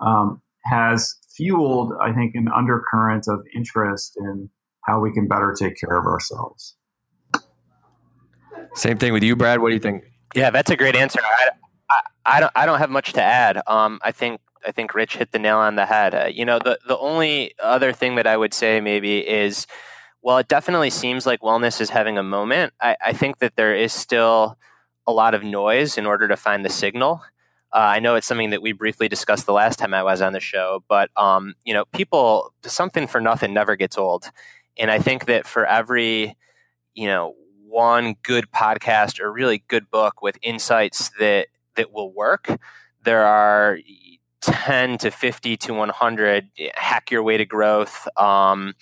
um, 0.00 0.42
has 0.64 1.14
fueled 1.34 1.92
i 2.02 2.12
think 2.12 2.34
an 2.34 2.48
undercurrent 2.54 3.26
of 3.26 3.40
interest 3.56 4.16
in 4.18 4.50
how 4.84 5.00
we 5.00 5.12
can 5.12 5.28
better 5.28 5.54
take 5.56 5.78
care 5.78 5.96
of 5.96 6.06
ourselves. 6.06 6.76
Same 8.74 8.98
thing 8.98 9.12
with 9.12 9.22
you 9.22 9.36
brad. 9.36 9.60
What 9.60 9.68
do 9.68 9.74
you 9.74 9.80
think? 9.80 10.04
Yeah 10.34 10.50
that's 10.50 10.70
a 10.70 10.76
great 10.76 10.96
answer. 10.96 11.20
I, 11.22 11.48
I, 11.90 12.00
I 12.24 12.40
don't, 12.40 12.52
I 12.54 12.66
don't 12.66 12.78
have 12.78 12.90
much 12.90 13.14
to 13.14 13.22
add. 13.22 13.62
Um, 13.66 13.98
i 14.02 14.12
think 14.12 14.40
I 14.66 14.72
think 14.72 14.94
Rich 14.94 15.16
hit 15.16 15.32
the 15.32 15.38
nail 15.38 15.58
on 15.58 15.76
the 15.76 15.86
head. 15.86 16.14
Uh, 16.14 16.26
you 16.26 16.44
know, 16.44 16.58
the 16.58 16.78
the 16.86 16.98
only 16.98 17.54
other 17.62 17.92
thing 17.92 18.16
that 18.16 18.26
I 18.26 18.36
would 18.36 18.54
say 18.54 18.80
maybe 18.80 19.18
is, 19.18 19.66
well, 20.22 20.38
it 20.38 20.48
definitely 20.48 20.90
seems 20.90 21.26
like 21.26 21.40
wellness 21.40 21.80
is 21.80 21.90
having 21.90 22.18
a 22.18 22.22
moment. 22.22 22.72
I, 22.80 22.96
I 23.04 23.12
think 23.12 23.38
that 23.38 23.56
there 23.56 23.74
is 23.74 23.92
still 23.92 24.58
a 25.06 25.12
lot 25.12 25.34
of 25.34 25.42
noise 25.42 25.98
in 25.98 26.06
order 26.06 26.28
to 26.28 26.36
find 26.36 26.64
the 26.64 26.70
signal. 26.70 27.22
Uh, 27.72 27.78
I 27.78 28.00
know 28.00 28.16
it's 28.16 28.26
something 28.26 28.50
that 28.50 28.62
we 28.62 28.72
briefly 28.72 29.08
discussed 29.08 29.46
the 29.46 29.52
last 29.52 29.78
time 29.78 29.94
I 29.94 30.02
was 30.02 30.20
on 30.20 30.34
the 30.34 30.40
show, 30.40 30.84
but 30.88 31.10
um, 31.16 31.54
you 31.64 31.72
know, 31.72 31.84
people 31.86 32.52
something 32.64 33.06
for 33.06 33.20
nothing 33.20 33.54
never 33.54 33.76
gets 33.76 33.96
old, 33.96 34.30
and 34.78 34.90
I 34.90 34.98
think 34.98 35.26
that 35.26 35.46
for 35.46 35.64
every 35.66 36.36
you 36.94 37.06
know 37.06 37.34
one 37.66 38.16
good 38.22 38.50
podcast 38.52 39.18
or 39.18 39.32
really 39.32 39.64
good 39.68 39.90
book 39.90 40.20
with 40.20 40.38
insights 40.42 41.10
that 41.18 41.48
that 41.76 41.92
will 41.92 42.12
work, 42.12 42.60
there 43.02 43.24
are 43.24 43.78
10 44.42 44.98
to 44.98 45.10
50 45.10 45.56
to 45.56 45.74
100 45.74 46.48
hack 46.74 47.10
your 47.10 47.22
way 47.22 47.36
to 47.36 47.44
growth 47.44 48.06
um, 48.16 48.74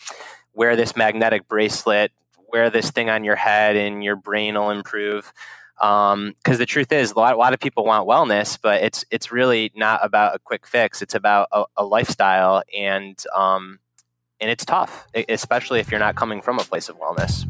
wear 0.54 0.76
this 0.76 0.96
magnetic 0.96 1.46
bracelet 1.48 2.12
wear 2.52 2.70
this 2.70 2.90
thing 2.90 3.08
on 3.08 3.24
your 3.24 3.36
head 3.36 3.76
and 3.76 4.02
your 4.02 4.16
brain 4.16 4.54
will 4.54 4.70
improve. 4.70 5.32
Because 5.78 6.14
um, 6.14 6.34
the 6.44 6.66
truth 6.66 6.92
is 6.92 7.12
a 7.12 7.18
lot, 7.18 7.34
a 7.34 7.38
lot, 7.38 7.54
of 7.54 7.60
people 7.60 7.86
want 7.86 8.06
wellness 8.06 8.58
but 8.60 8.82
it's 8.82 9.04
it's 9.10 9.32
really 9.32 9.72
not 9.74 10.04
about 10.04 10.34
a 10.34 10.38
quick 10.38 10.66
fix. 10.66 11.00
It's 11.00 11.14
about 11.14 11.48
a, 11.52 11.64
a 11.78 11.84
lifestyle 11.84 12.62
and 12.76 13.22
um, 13.34 13.78
and 14.40 14.50
it's 14.50 14.64
tough 14.64 15.06
especially 15.28 15.80
if 15.80 15.90
you're 15.90 16.00
not 16.00 16.16
coming 16.16 16.42
from 16.42 16.58
a 16.58 16.64
place 16.64 16.88
of 16.90 16.98
wellness 16.98 17.46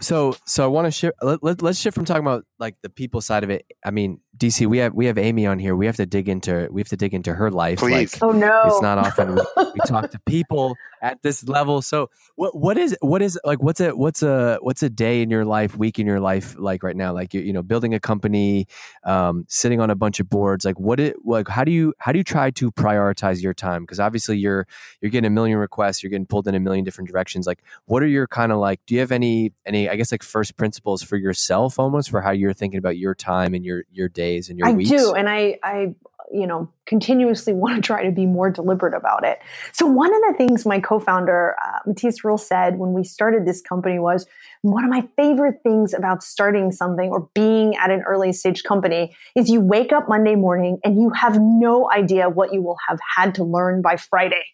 So, 0.00 0.36
so, 0.44 0.64
I 0.64 0.66
want 0.66 0.86
to 0.86 0.90
shift. 0.90 1.16
Let, 1.22 1.42
let, 1.42 1.62
let's 1.62 1.78
shift 1.78 1.94
from 1.94 2.04
talking 2.04 2.22
about 2.22 2.44
like 2.58 2.76
the 2.82 2.88
people 2.88 3.20
side 3.20 3.44
of 3.44 3.50
it. 3.50 3.66
I 3.84 3.90
mean, 3.90 4.20
DC, 4.36 4.66
we 4.66 4.78
have 4.78 4.92
we 4.92 5.06
have 5.06 5.18
Amy 5.18 5.46
on 5.46 5.58
here. 5.58 5.74
We 5.74 5.86
have 5.86 5.96
to 5.96 6.06
dig 6.06 6.28
into 6.28 6.68
we 6.70 6.80
have 6.80 6.88
to 6.88 6.96
dig 6.96 7.14
into 7.14 7.34
her 7.34 7.50
life. 7.50 7.78
Please. 7.78 8.14
Like, 8.14 8.22
oh 8.22 8.32
no, 8.32 8.62
it's 8.66 8.82
not 8.82 8.98
often 8.98 9.34
we, 9.34 9.42
we, 9.56 9.80
talk 9.86 10.10
to 10.10 10.20
people 10.20 10.76
at 11.00 11.22
this 11.22 11.46
level. 11.48 11.82
So 11.82 12.10
what 12.34 12.56
what 12.56 12.76
is 12.76 12.96
what 13.00 13.22
is 13.22 13.38
like 13.44 13.62
what's 13.62 13.80
a 13.80 13.90
what's 13.96 14.22
a 14.22 14.58
what's 14.60 14.82
a 14.82 14.90
day 14.90 15.22
in 15.22 15.30
your 15.30 15.44
life, 15.44 15.76
week 15.76 15.98
in 15.98 16.06
your 16.06 16.20
life 16.20 16.54
like 16.58 16.82
right 16.82 16.96
now? 16.96 17.12
Like 17.12 17.32
you 17.34 17.40
you 17.40 17.52
know 17.52 17.62
building 17.62 17.94
a 17.94 18.00
company, 18.00 18.66
um, 19.04 19.44
sitting 19.48 19.80
on 19.80 19.90
a 19.90 19.94
bunch 19.94 20.20
of 20.20 20.28
boards. 20.28 20.64
Like 20.64 20.78
what 20.78 21.00
it 21.00 21.16
like 21.24 21.48
how 21.48 21.64
do 21.64 21.72
you 21.72 21.94
how 21.98 22.12
do 22.12 22.18
you 22.18 22.24
try 22.24 22.50
to 22.52 22.70
prioritize 22.72 23.42
your 23.42 23.54
time? 23.54 23.82
Because 23.82 24.00
obviously 24.00 24.38
you're 24.38 24.66
you're 25.00 25.10
getting 25.10 25.26
a 25.26 25.30
million 25.30 25.58
requests, 25.58 26.02
you're 26.02 26.10
getting 26.10 26.26
pulled 26.26 26.48
in 26.48 26.54
a 26.54 26.60
million 26.60 26.84
different 26.84 27.08
directions. 27.08 27.46
Like 27.46 27.62
what 27.86 28.02
are 28.02 28.08
your 28.08 28.26
kind 28.26 28.52
of 28.52 28.58
like? 28.58 28.80
Do 28.86 28.94
you 28.94 29.00
have 29.00 29.12
any 29.12 29.52
any 29.64 29.88
I 29.88 29.96
guess 29.96 30.12
like 30.12 30.22
first 30.22 30.56
principles 30.56 31.02
for 31.02 31.16
yourself 31.16 31.78
almost 31.78 32.10
for 32.10 32.20
how 32.20 32.32
you're 32.32 32.52
thinking 32.52 32.78
about 32.78 32.98
your 32.98 33.14
time 33.14 33.54
and 33.54 33.64
your 33.64 33.84
your 33.90 34.08
days 34.26 34.48
and 34.48 34.58
your 34.58 34.68
I 34.68 34.72
weeks? 34.72 34.90
do, 34.90 35.14
and 35.14 35.28
I 35.28 35.58
I 35.62 35.94
you 36.32 36.46
know 36.46 36.68
continuously 36.86 37.52
want 37.62 37.76
to 37.76 37.80
try 37.80 38.04
to 38.04 38.10
be 38.10 38.26
more 38.26 38.50
deliberate 38.50 38.94
about 38.94 39.24
it. 39.24 39.38
So 39.72 39.86
one 39.86 40.14
of 40.14 40.20
the 40.28 40.34
things 40.36 40.66
my 40.66 40.80
co-founder 40.80 41.56
uh, 41.64 41.78
Matthias 41.86 42.24
Ruhl 42.24 42.38
said 42.38 42.78
when 42.78 42.92
we 42.92 43.04
started 43.04 43.46
this 43.46 43.60
company 43.60 43.98
was 43.98 44.26
one 44.62 44.84
of 44.84 44.90
my 44.90 45.08
favorite 45.16 45.60
things 45.62 45.94
about 45.94 46.22
starting 46.22 46.72
something 46.72 47.10
or 47.10 47.28
being 47.34 47.76
at 47.76 47.90
an 47.90 48.02
early 48.02 48.32
stage 48.32 48.62
company 48.64 49.14
is 49.34 49.48
you 49.48 49.60
wake 49.60 49.92
up 49.92 50.08
Monday 50.08 50.34
morning 50.34 50.78
and 50.84 51.00
you 51.00 51.10
have 51.10 51.38
no 51.40 51.90
idea 51.90 52.28
what 52.28 52.52
you 52.52 52.62
will 52.62 52.78
have 52.88 52.98
had 53.16 53.34
to 53.36 53.44
learn 53.44 53.82
by 53.82 53.96
Friday. 53.96 54.44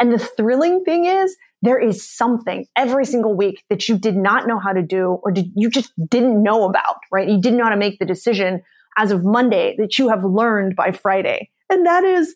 And 0.00 0.12
the 0.12 0.18
thrilling 0.18 0.84
thing 0.84 1.06
is 1.06 1.36
there 1.60 1.78
is 1.78 2.08
something 2.08 2.66
every 2.76 3.04
single 3.04 3.34
week 3.34 3.64
that 3.68 3.88
you 3.88 3.98
did 3.98 4.16
not 4.16 4.46
know 4.46 4.58
how 4.58 4.72
to 4.72 4.82
do 4.82 5.18
or 5.22 5.32
did, 5.32 5.50
you 5.56 5.68
just 5.68 5.92
didn't 6.08 6.40
know 6.42 6.64
about, 6.64 6.98
right? 7.10 7.28
You 7.28 7.40
didn't 7.40 7.58
know 7.58 7.64
how 7.64 7.70
to 7.70 7.76
make 7.76 7.98
the 7.98 8.06
decision 8.06 8.62
as 8.98 9.12
of 9.12 9.24
Monday 9.24 9.76
that 9.78 9.98
you 9.98 10.08
have 10.08 10.24
learned 10.24 10.76
by 10.76 10.90
Friday. 10.90 11.48
And 11.70 11.86
that 11.86 12.04
is, 12.04 12.34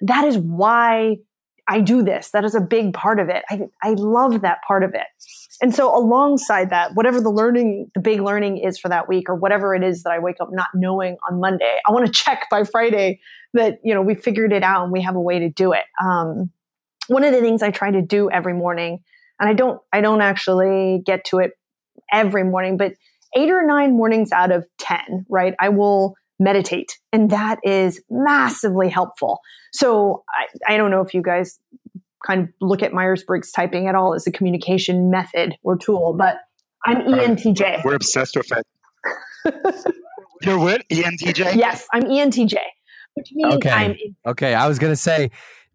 that 0.00 0.24
is 0.24 0.38
why 0.38 1.18
I 1.68 1.80
do 1.80 2.02
this. 2.02 2.30
That 2.30 2.44
is 2.44 2.54
a 2.54 2.60
big 2.60 2.94
part 2.94 3.20
of 3.20 3.28
it. 3.28 3.44
I, 3.48 3.60
I 3.82 3.90
love 3.90 4.40
that 4.40 4.58
part 4.66 4.82
of 4.82 4.94
it. 4.94 5.06
And 5.62 5.74
so 5.74 5.94
alongside 5.94 6.70
that, 6.70 6.94
whatever 6.94 7.20
the 7.20 7.30
learning, 7.30 7.90
the 7.94 8.00
big 8.00 8.22
learning 8.22 8.58
is 8.58 8.78
for 8.78 8.88
that 8.88 9.08
week 9.08 9.28
or 9.28 9.34
whatever 9.34 9.74
it 9.74 9.84
is 9.84 10.02
that 10.02 10.10
I 10.10 10.18
wake 10.18 10.36
up 10.40 10.48
not 10.50 10.68
knowing 10.74 11.18
on 11.30 11.38
Monday, 11.38 11.78
I 11.86 11.92
want 11.92 12.06
to 12.06 12.12
check 12.12 12.46
by 12.50 12.64
Friday 12.64 13.20
that, 13.52 13.78
you 13.84 13.92
know, 13.92 14.00
we 14.00 14.14
figured 14.14 14.52
it 14.52 14.62
out 14.62 14.84
and 14.84 14.92
we 14.92 15.02
have 15.02 15.16
a 15.16 15.20
way 15.20 15.38
to 15.38 15.50
do 15.50 15.72
it. 15.72 15.84
Um, 16.02 16.50
one 17.08 17.24
of 17.24 17.32
the 17.32 17.40
things 17.40 17.62
I 17.62 17.70
try 17.70 17.90
to 17.90 18.02
do 18.02 18.30
every 18.30 18.54
morning, 18.54 19.00
and 19.38 19.48
I 19.48 19.52
don't, 19.52 19.80
I 19.92 20.00
don't 20.00 20.22
actually 20.22 21.02
get 21.04 21.24
to 21.26 21.38
it 21.38 21.52
every 22.12 22.44
morning, 22.44 22.78
but 22.78 22.94
eight 23.36 23.50
or 23.50 23.64
nine 23.64 23.96
mornings 23.96 24.32
out 24.32 24.50
of 24.50 24.66
10, 24.78 25.26
right? 25.28 25.54
I 25.60 25.68
will 25.68 26.14
meditate 26.38 26.98
and 27.12 27.30
that 27.30 27.58
is 27.62 28.02
massively 28.10 28.88
helpful. 28.88 29.40
So 29.72 30.24
I, 30.30 30.74
I 30.74 30.76
don't 30.76 30.90
know 30.90 31.02
if 31.02 31.12
you 31.12 31.22
guys 31.22 31.58
kind 32.26 32.42
of 32.42 32.48
look 32.60 32.82
at 32.82 32.92
Myers 32.92 33.22
Briggs 33.22 33.52
typing 33.52 33.86
at 33.86 33.94
all 33.94 34.14
as 34.14 34.26
a 34.26 34.32
communication 34.32 35.10
method 35.10 35.56
or 35.62 35.76
tool, 35.76 36.14
but 36.18 36.36
I'm 36.86 36.96
ENTJ. 37.02 37.84
We're 37.84 37.94
obsessed 37.94 38.36
with 38.36 38.50
it. 38.52 38.66
You're 40.42 40.58
what? 40.58 40.88
ENTJ? 40.88 41.56
Yes, 41.56 41.86
I'm 41.92 42.02
ENTJ, 42.04 42.56
which 43.14 43.28
means 43.32 43.56
Okay. 43.56 43.70
I'm 43.70 43.96
Okay, 44.26 44.54
I 44.54 44.66
was 44.66 44.78
gonna 44.78 44.96
say 44.96 45.30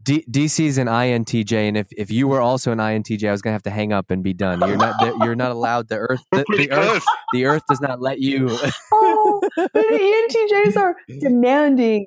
D- 0.06 0.24
DC's 0.30 0.78
an 0.78 0.86
INTJ, 0.88 1.52
and 1.68 1.76
if, 1.76 1.88
if 1.98 2.12
you 2.12 2.28
were 2.28 2.40
also 2.40 2.72
an 2.72 2.78
INTJ, 2.78 3.28
I 3.28 3.32
was 3.32 3.42
gonna 3.42 3.54
have 3.54 3.64
to 3.64 3.72
hang 3.72 3.92
up 3.92 4.12
and 4.12 4.22
be 4.24 4.34
done. 4.34 4.60
You're 4.68 4.78
not 4.78 4.96
you're 5.24 5.36
not 5.36 5.52
allowed. 5.52 5.88
The 5.90 5.98
Earth 5.98 6.22
the, 6.32 6.46
the 6.58 6.72
Earth 6.72 7.04
the 7.34 7.46
Earth 7.46 7.64
does 7.68 7.82
not 7.82 8.02
let 8.02 8.20
you. 8.20 8.48
oh, 8.94 9.42
but 9.58 9.72
ENTJs 9.76 10.78
are 10.78 10.96
demanding. 11.20 12.06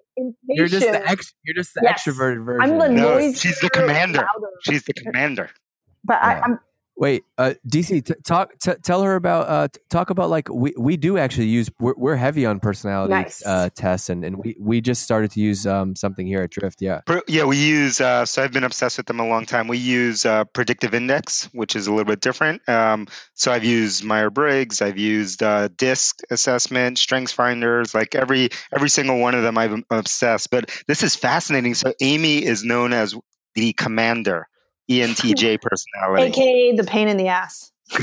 You're 0.48 0.68
just 0.68 0.86
the 0.86 1.08
ex, 1.10 1.34
You're 1.44 1.54
just 1.56 1.74
the 1.74 1.80
Yes. 1.82 2.04
extroverted 2.04 2.44
version. 2.44 2.72
I'm 2.72 2.78
the 2.78 2.88
No, 2.88 3.14
noise. 3.16 3.40
she's 3.40 3.58
the 3.60 3.70
commander. 3.70 4.18
louder. 4.18 4.52
She's 4.62 4.84
the 4.84 4.92
commander. 4.94 5.50
But 6.04 6.22
I, 6.22 6.34
Yeah. 6.38 6.56
I'm 6.98 7.02
Wait, 7.02 7.24
uh, 7.38 7.54
DC, 7.68 8.04
t- 8.04 8.14
talk 8.24 8.58
t- 8.58 8.74
tell 8.82 9.02
her 9.02 9.14
about 9.14 9.48
uh, 9.48 9.68
t- 9.68 9.80
talk 9.88 10.10
about 10.10 10.30
like 10.30 10.48
we, 10.48 10.74
we 10.76 10.96
do 10.96 11.16
actually 11.16 11.46
use 11.46 11.70
we're, 11.78 11.94
we're 11.96 12.16
heavy 12.16 12.44
on 12.44 12.58
personality 12.58 13.14
Nice. 13.14 13.44
uh, 13.46 13.68
tests 13.74 14.08
and, 14.08 14.24
and 14.24 14.36
we, 14.36 14.56
we 14.58 14.80
just 14.80 15.02
started 15.02 15.30
to 15.32 15.40
use 15.40 15.66
um, 15.66 15.94
something 15.94 16.26
here 16.26 16.42
at 16.42 16.50
Drift. 16.50 16.82
Yeah. 16.82 17.02
Yeah, 17.28 17.44
we 17.44 17.56
use. 17.56 18.00
Uh, 18.00 18.26
so 18.26 18.42
I've 18.42 18.52
been 18.52 18.64
obsessed 18.64 18.96
with 18.96 19.06
them 19.06 19.20
a 19.20 19.26
long 19.26 19.46
time. 19.46 19.68
We 19.68 19.78
use 19.78 20.26
uh, 20.26 20.44
predictive 20.44 20.94
index, 20.94 21.44
which 21.52 21.76
is 21.76 21.86
a 21.86 21.90
little 21.90 22.04
bit 22.04 22.20
different. 22.20 22.68
Um, 22.68 23.06
so 23.34 23.52
I've 23.52 23.64
used 23.64 24.04
Myers 24.04 24.30
Briggs. 24.32 24.82
I've 24.82 24.98
used 24.98 25.42
uh, 25.42 25.68
DISC 25.76 26.20
assessment, 26.30 26.98
Strengths 26.98 27.32
Finders. 27.32 27.94
Like 27.94 28.14
every 28.14 28.48
every 28.74 28.88
single 28.88 29.18
one 29.18 29.34
of 29.34 29.42
them, 29.42 29.56
I'm 29.56 29.84
obsessed. 29.90 30.50
But 30.50 30.70
this 30.88 31.02
is 31.02 31.14
fascinating. 31.14 31.74
So 31.74 31.92
Amy 32.00 32.44
is 32.44 32.64
known 32.64 32.92
as 32.92 33.14
the 33.54 33.72
commander, 33.74 34.48
ENTJ 34.90 35.60
personality. 35.60 36.22
AKA 36.24 36.76
the 36.76 36.84
pain 36.84 37.08
in 37.08 37.16
the 37.16 37.28
ass. 37.28 37.72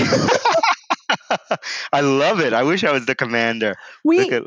I 1.94 2.02
love 2.02 2.40
it. 2.40 2.54
I 2.54 2.64
wish 2.64 2.84
I 2.84 2.92
was 2.92 3.06
the 3.06 3.16
commander. 3.16 3.76
We 4.04 4.30
at, 4.32 4.44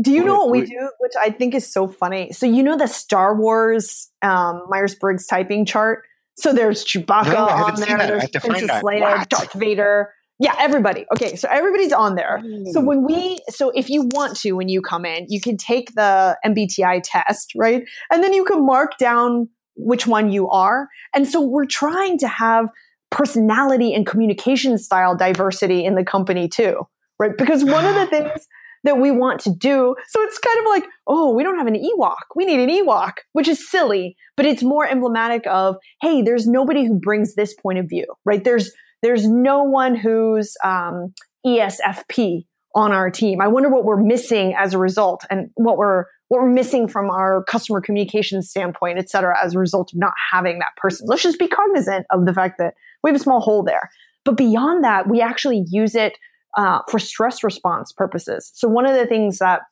do 0.00 0.12
you 0.12 0.24
know 0.24 0.34
we- 0.34 0.38
what 0.46 0.50
we 0.50 0.60
we- 0.60 0.66
do, 0.66 0.90
which 1.00 1.12
I 1.20 1.30
think 1.30 1.54
is 1.54 1.70
so 1.72 1.88
funny. 1.88 2.32
So 2.32 2.46
you 2.46 2.62
know 2.62 2.76
the 2.76 2.86
Star 2.88 3.34
Wars 3.36 4.10
um, 4.22 4.62
Myers 4.68 4.94
Briggs 4.94 5.26
typing 5.26 5.64
chart. 5.64 6.04
So 6.38 6.52
there's 6.52 6.84
Chewbacca 6.84 7.32
No, 7.32 7.46
on 7.48 7.80
there. 7.80 7.98
There's 7.98 8.22
have 8.22 8.30
to 8.32 8.40
find 8.40 8.54
Princess. 8.56 8.82
Leia, 8.82 9.00
What? 9.00 9.28
Darth 9.30 9.52
Vader. 9.54 10.12
Yeah, 10.38 10.54
everybody. 10.58 11.06
Okay, 11.14 11.34
so 11.34 11.48
everybody's 11.50 11.94
on 11.94 12.14
there. 12.14 12.42
So 12.72 12.82
when 12.82 13.04
we, 13.06 13.40
so 13.48 13.70
if 13.70 13.88
you 13.88 14.02
want 14.02 14.36
to, 14.40 14.52
when 14.52 14.68
you 14.68 14.82
come 14.82 15.06
in, 15.06 15.24
you 15.30 15.40
can 15.40 15.56
take 15.56 15.94
the 15.94 16.36
MBTI 16.44 17.00
test, 17.02 17.52
right? 17.56 17.88
And 18.12 18.22
then 18.22 18.34
you 18.34 18.44
can 18.44 18.66
mark 18.66 18.98
down 18.98 19.48
which 19.76 20.06
one 20.06 20.30
you 20.30 20.48
are. 20.48 20.88
And 21.14 21.28
so 21.28 21.40
we're 21.40 21.66
trying 21.66 22.18
to 22.18 22.28
have 22.28 22.68
personality 23.10 23.94
and 23.94 24.06
communication 24.06 24.78
style 24.78 25.16
diversity 25.16 25.84
in 25.84 25.94
the 25.94 26.04
company 26.04 26.48
too, 26.48 26.86
right? 27.18 27.36
Because 27.36 27.64
one 27.64 27.84
of 27.84 27.94
the 27.94 28.06
things 28.10 28.46
that 28.84 28.98
we 28.98 29.10
want 29.10 29.40
to 29.40 29.50
do, 29.50 29.94
so 30.08 30.22
it's 30.22 30.38
kind 30.38 30.58
of 30.58 30.64
like, 30.66 30.84
oh, 31.06 31.32
we 31.32 31.42
don't 31.42 31.58
have 31.58 31.66
an 31.66 31.74
Ewok. 31.74 32.16
We 32.34 32.44
need 32.44 32.60
an 32.60 32.68
Ewok, 32.68 33.12
which 33.32 33.48
is 33.48 33.68
silly, 33.68 34.16
but 34.36 34.46
it's 34.46 34.62
more 34.62 34.86
emblematic 34.86 35.46
of, 35.46 35.76
hey, 36.00 36.22
there's 36.22 36.46
nobody 36.46 36.86
who 36.86 36.98
brings 36.98 37.34
this 37.34 37.54
point 37.54 37.78
of 37.78 37.88
view, 37.88 38.06
right? 38.24 38.42
There's 38.42 38.72
there's 39.02 39.26
no 39.28 39.62
one 39.62 39.94
who's 39.94 40.56
um, 40.64 41.12
ESFP 41.46 42.46
on 42.74 42.92
our 42.92 43.10
team. 43.10 43.40
I 43.40 43.48
wonder 43.48 43.68
what 43.68 43.84
we're 43.84 44.02
missing 44.02 44.54
as 44.56 44.74
a 44.74 44.78
result, 44.78 45.24
and 45.30 45.50
what 45.54 45.76
we're 45.76 46.06
what 46.28 46.40
we're 46.40 46.52
missing 46.52 46.88
from 46.88 47.10
our 47.10 47.44
customer 47.44 47.80
communication 47.80 48.42
standpoint, 48.42 48.98
et 48.98 49.08
cetera, 49.08 49.36
as 49.42 49.54
a 49.54 49.58
result 49.58 49.92
of 49.92 49.98
not 49.98 50.12
having 50.32 50.58
that 50.58 50.74
person. 50.76 51.06
Let's 51.08 51.22
just 51.22 51.38
be 51.38 51.48
cognizant 51.48 52.06
of 52.10 52.26
the 52.26 52.34
fact 52.34 52.58
that 52.58 52.74
we 53.02 53.10
have 53.10 53.20
a 53.20 53.22
small 53.22 53.40
hole 53.40 53.62
there. 53.62 53.90
But 54.24 54.36
beyond 54.36 54.82
that, 54.84 55.08
we 55.08 55.20
actually 55.20 55.64
use 55.68 55.94
it 55.94 56.18
uh, 56.56 56.80
for 56.90 56.98
stress 56.98 57.44
response 57.44 57.92
purposes. 57.92 58.50
So 58.54 58.68
one 58.68 58.86
of 58.86 58.96
the 58.96 59.06
things 59.06 59.38
that 59.38 59.62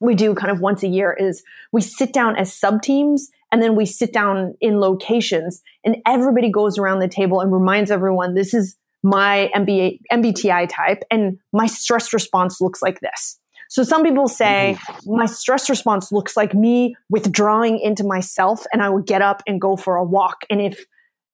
we 0.00 0.14
do 0.14 0.34
kind 0.34 0.50
of 0.50 0.60
once 0.60 0.82
a 0.82 0.88
year 0.88 1.12
is 1.12 1.42
we 1.72 1.80
sit 1.80 2.12
down 2.12 2.36
as 2.36 2.52
sub 2.52 2.82
teams 2.82 3.30
and 3.52 3.62
then 3.62 3.76
we 3.76 3.86
sit 3.86 4.12
down 4.12 4.54
in 4.60 4.80
locations 4.80 5.62
and 5.84 5.96
everybody 6.06 6.50
goes 6.50 6.76
around 6.76 6.98
the 6.98 7.08
table 7.08 7.40
and 7.40 7.52
reminds 7.52 7.90
everyone 7.90 8.34
this 8.34 8.52
is 8.52 8.76
my 9.04 9.50
MBA, 9.54 10.00
MBTI 10.10 10.68
type 10.68 11.04
and 11.10 11.38
my 11.52 11.66
stress 11.66 12.12
response 12.12 12.60
looks 12.60 12.82
like 12.82 13.00
this. 13.00 13.38
So 13.74 13.82
some 13.82 14.04
people 14.04 14.28
say 14.28 14.78
my 15.04 15.26
stress 15.26 15.68
response 15.68 16.12
looks 16.12 16.36
like 16.36 16.54
me 16.54 16.94
withdrawing 17.10 17.80
into 17.80 18.04
myself 18.04 18.64
and 18.72 18.80
I 18.80 18.88
would 18.88 19.04
get 19.04 19.20
up 19.20 19.42
and 19.48 19.60
go 19.60 19.74
for 19.74 19.96
a 19.96 20.04
walk. 20.04 20.44
And 20.48 20.60
if, 20.60 20.84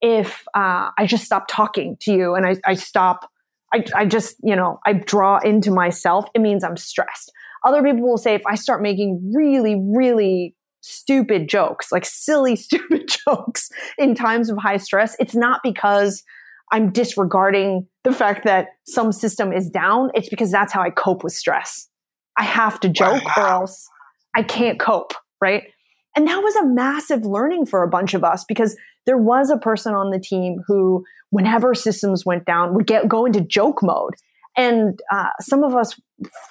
if 0.01 0.43
uh, 0.55 0.89
I 0.97 1.05
just 1.05 1.23
stop 1.23 1.45
talking 1.47 1.97
to 2.01 2.11
you 2.11 2.33
and 2.33 2.47
I, 2.47 2.55
I 2.65 2.73
stop, 2.73 3.29
I, 3.71 3.83
I 3.95 4.05
just, 4.07 4.37
you 4.41 4.55
know, 4.55 4.79
I 4.87 4.93
draw 4.93 5.37
into 5.37 5.69
myself, 5.69 6.25
it 6.33 6.41
means 6.41 6.63
I'm 6.63 6.77
stressed. 6.77 7.31
Other 7.63 7.83
people 7.83 8.09
will 8.09 8.17
say 8.17 8.33
if 8.33 8.41
I 8.47 8.55
start 8.55 8.81
making 8.81 9.33
really, 9.35 9.79
really 9.79 10.55
stupid 10.81 11.47
jokes, 11.47 11.91
like 11.91 12.05
silly, 12.05 12.55
stupid 12.55 13.07
jokes 13.23 13.69
in 13.99 14.15
times 14.15 14.49
of 14.49 14.57
high 14.57 14.77
stress, 14.77 15.15
it's 15.19 15.35
not 15.35 15.61
because 15.63 16.23
I'm 16.71 16.91
disregarding 16.91 17.85
the 18.03 18.13
fact 18.13 18.45
that 18.45 18.69
some 18.87 19.11
system 19.11 19.53
is 19.53 19.69
down. 19.69 20.09
It's 20.15 20.29
because 20.29 20.49
that's 20.49 20.73
how 20.73 20.81
I 20.81 20.89
cope 20.89 21.23
with 21.23 21.33
stress. 21.33 21.87
I 22.37 22.43
have 22.43 22.79
to 22.81 22.89
joke 22.89 23.37
or 23.37 23.47
else 23.47 23.87
I 24.35 24.43
can't 24.43 24.79
cope, 24.79 25.13
right? 25.41 25.63
And 26.15 26.27
that 26.27 26.37
was 26.41 26.55
a 26.55 26.65
massive 26.65 27.25
learning 27.25 27.65
for 27.65 27.83
a 27.83 27.89
bunch 27.89 28.13
of 28.13 28.23
us 28.23 28.43
because 28.47 28.77
there 29.05 29.17
was 29.17 29.49
a 29.49 29.57
person 29.57 29.93
on 29.93 30.11
the 30.11 30.19
team 30.19 30.59
who, 30.67 31.03
whenever 31.29 31.73
systems 31.73 32.25
went 32.25 32.45
down, 32.45 32.73
would 32.75 32.87
get 32.87 33.07
go 33.07 33.25
into 33.25 33.41
joke 33.41 33.79
mode. 33.81 34.13
And 34.57 34.99
uh, 35.11 35.29
some 35.39 35.63
of 35.63 35.75
us 35.75 35.99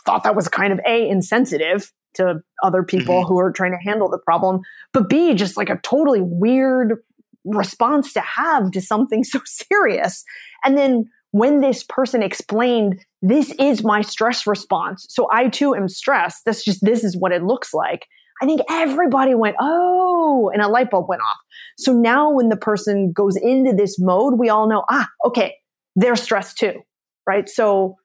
thought 0.06 0.24
that 0.24 0.34
was 0.36 0.48
kind 0.48 0.72
of 0.72 0.80
a 0.86 1.08
insensitive 1.08 1.92
to 2.14 2.40
other 2.62 2.82
people 2.82 3.24
who 3.24 3.38
are 3.38 3.52
trying 3.52 3.72
to 3.72 3.78
handle 3.78 4.08
the 4.08 4.18
problem, 4.18 4.60
but 4.92 5.08
b 5.08 5.34
just 5.34 5.56
like 5.56 5.70
a 5.70 5.78
totally 5.82 6.20
weird 6.20 6.98
response 7.44 8.12
to 8.14 8.20
have 8.20 8.70
to 8.72 8.80
something 8.80 9.22
so 9.24 9.40
serious. 9.44 10.24
And 10.64 10.76
then 10.76 11.10
when 11.32 11.60
this 11.60 11.84
person 11.84 12.22
explained, 12.22 13.04
this 13.22 13.52
is 13.52 13.84
my 13.84 14.00
stress 14.00 14.46
response. 14.46 15.06
So 15.08 15.28
I 15.32 15.48
too 15.48 15.74
am 15.74 15.88
stressed. 15.88 16.44
That's 16.44 16.64
just, 16.64 16.84
this 16.84 17.04
is 17.04 17.16
what 17.16 17.32
it 17.32 17.42
looks 17.42 17.72
like. 17.72 18.06
I 18.42 18.46
think 18.46 18.62
everybody 18.70 19.34
went, 19.34 19.56
oh, 19.60 20.50
and 20.52 20.62
a 20.62 20.68
light 20.68 20.90
bulb 20.90 21.08
went 21.08 21.22
off. 21.22 21.36
So 21.76 21.92
now 21.92 22.30
when 22.30 22.48
the 22.48 22.56
person 22.56 23.12
goes 23.12 23.36
into 23.36 23.72
this 23.72 23.98
mode, 23.98 24.38
we 24.38 24.48
all 24.48 24.68
know, 24.68 24.84
ah, 24.90 25.08
okay, 25.26 25.54
they're 25.94 26.16
stressed 26.16 26.58
too. 26.58 26.80
Right. 27.26 27.48
So 27.48 27.96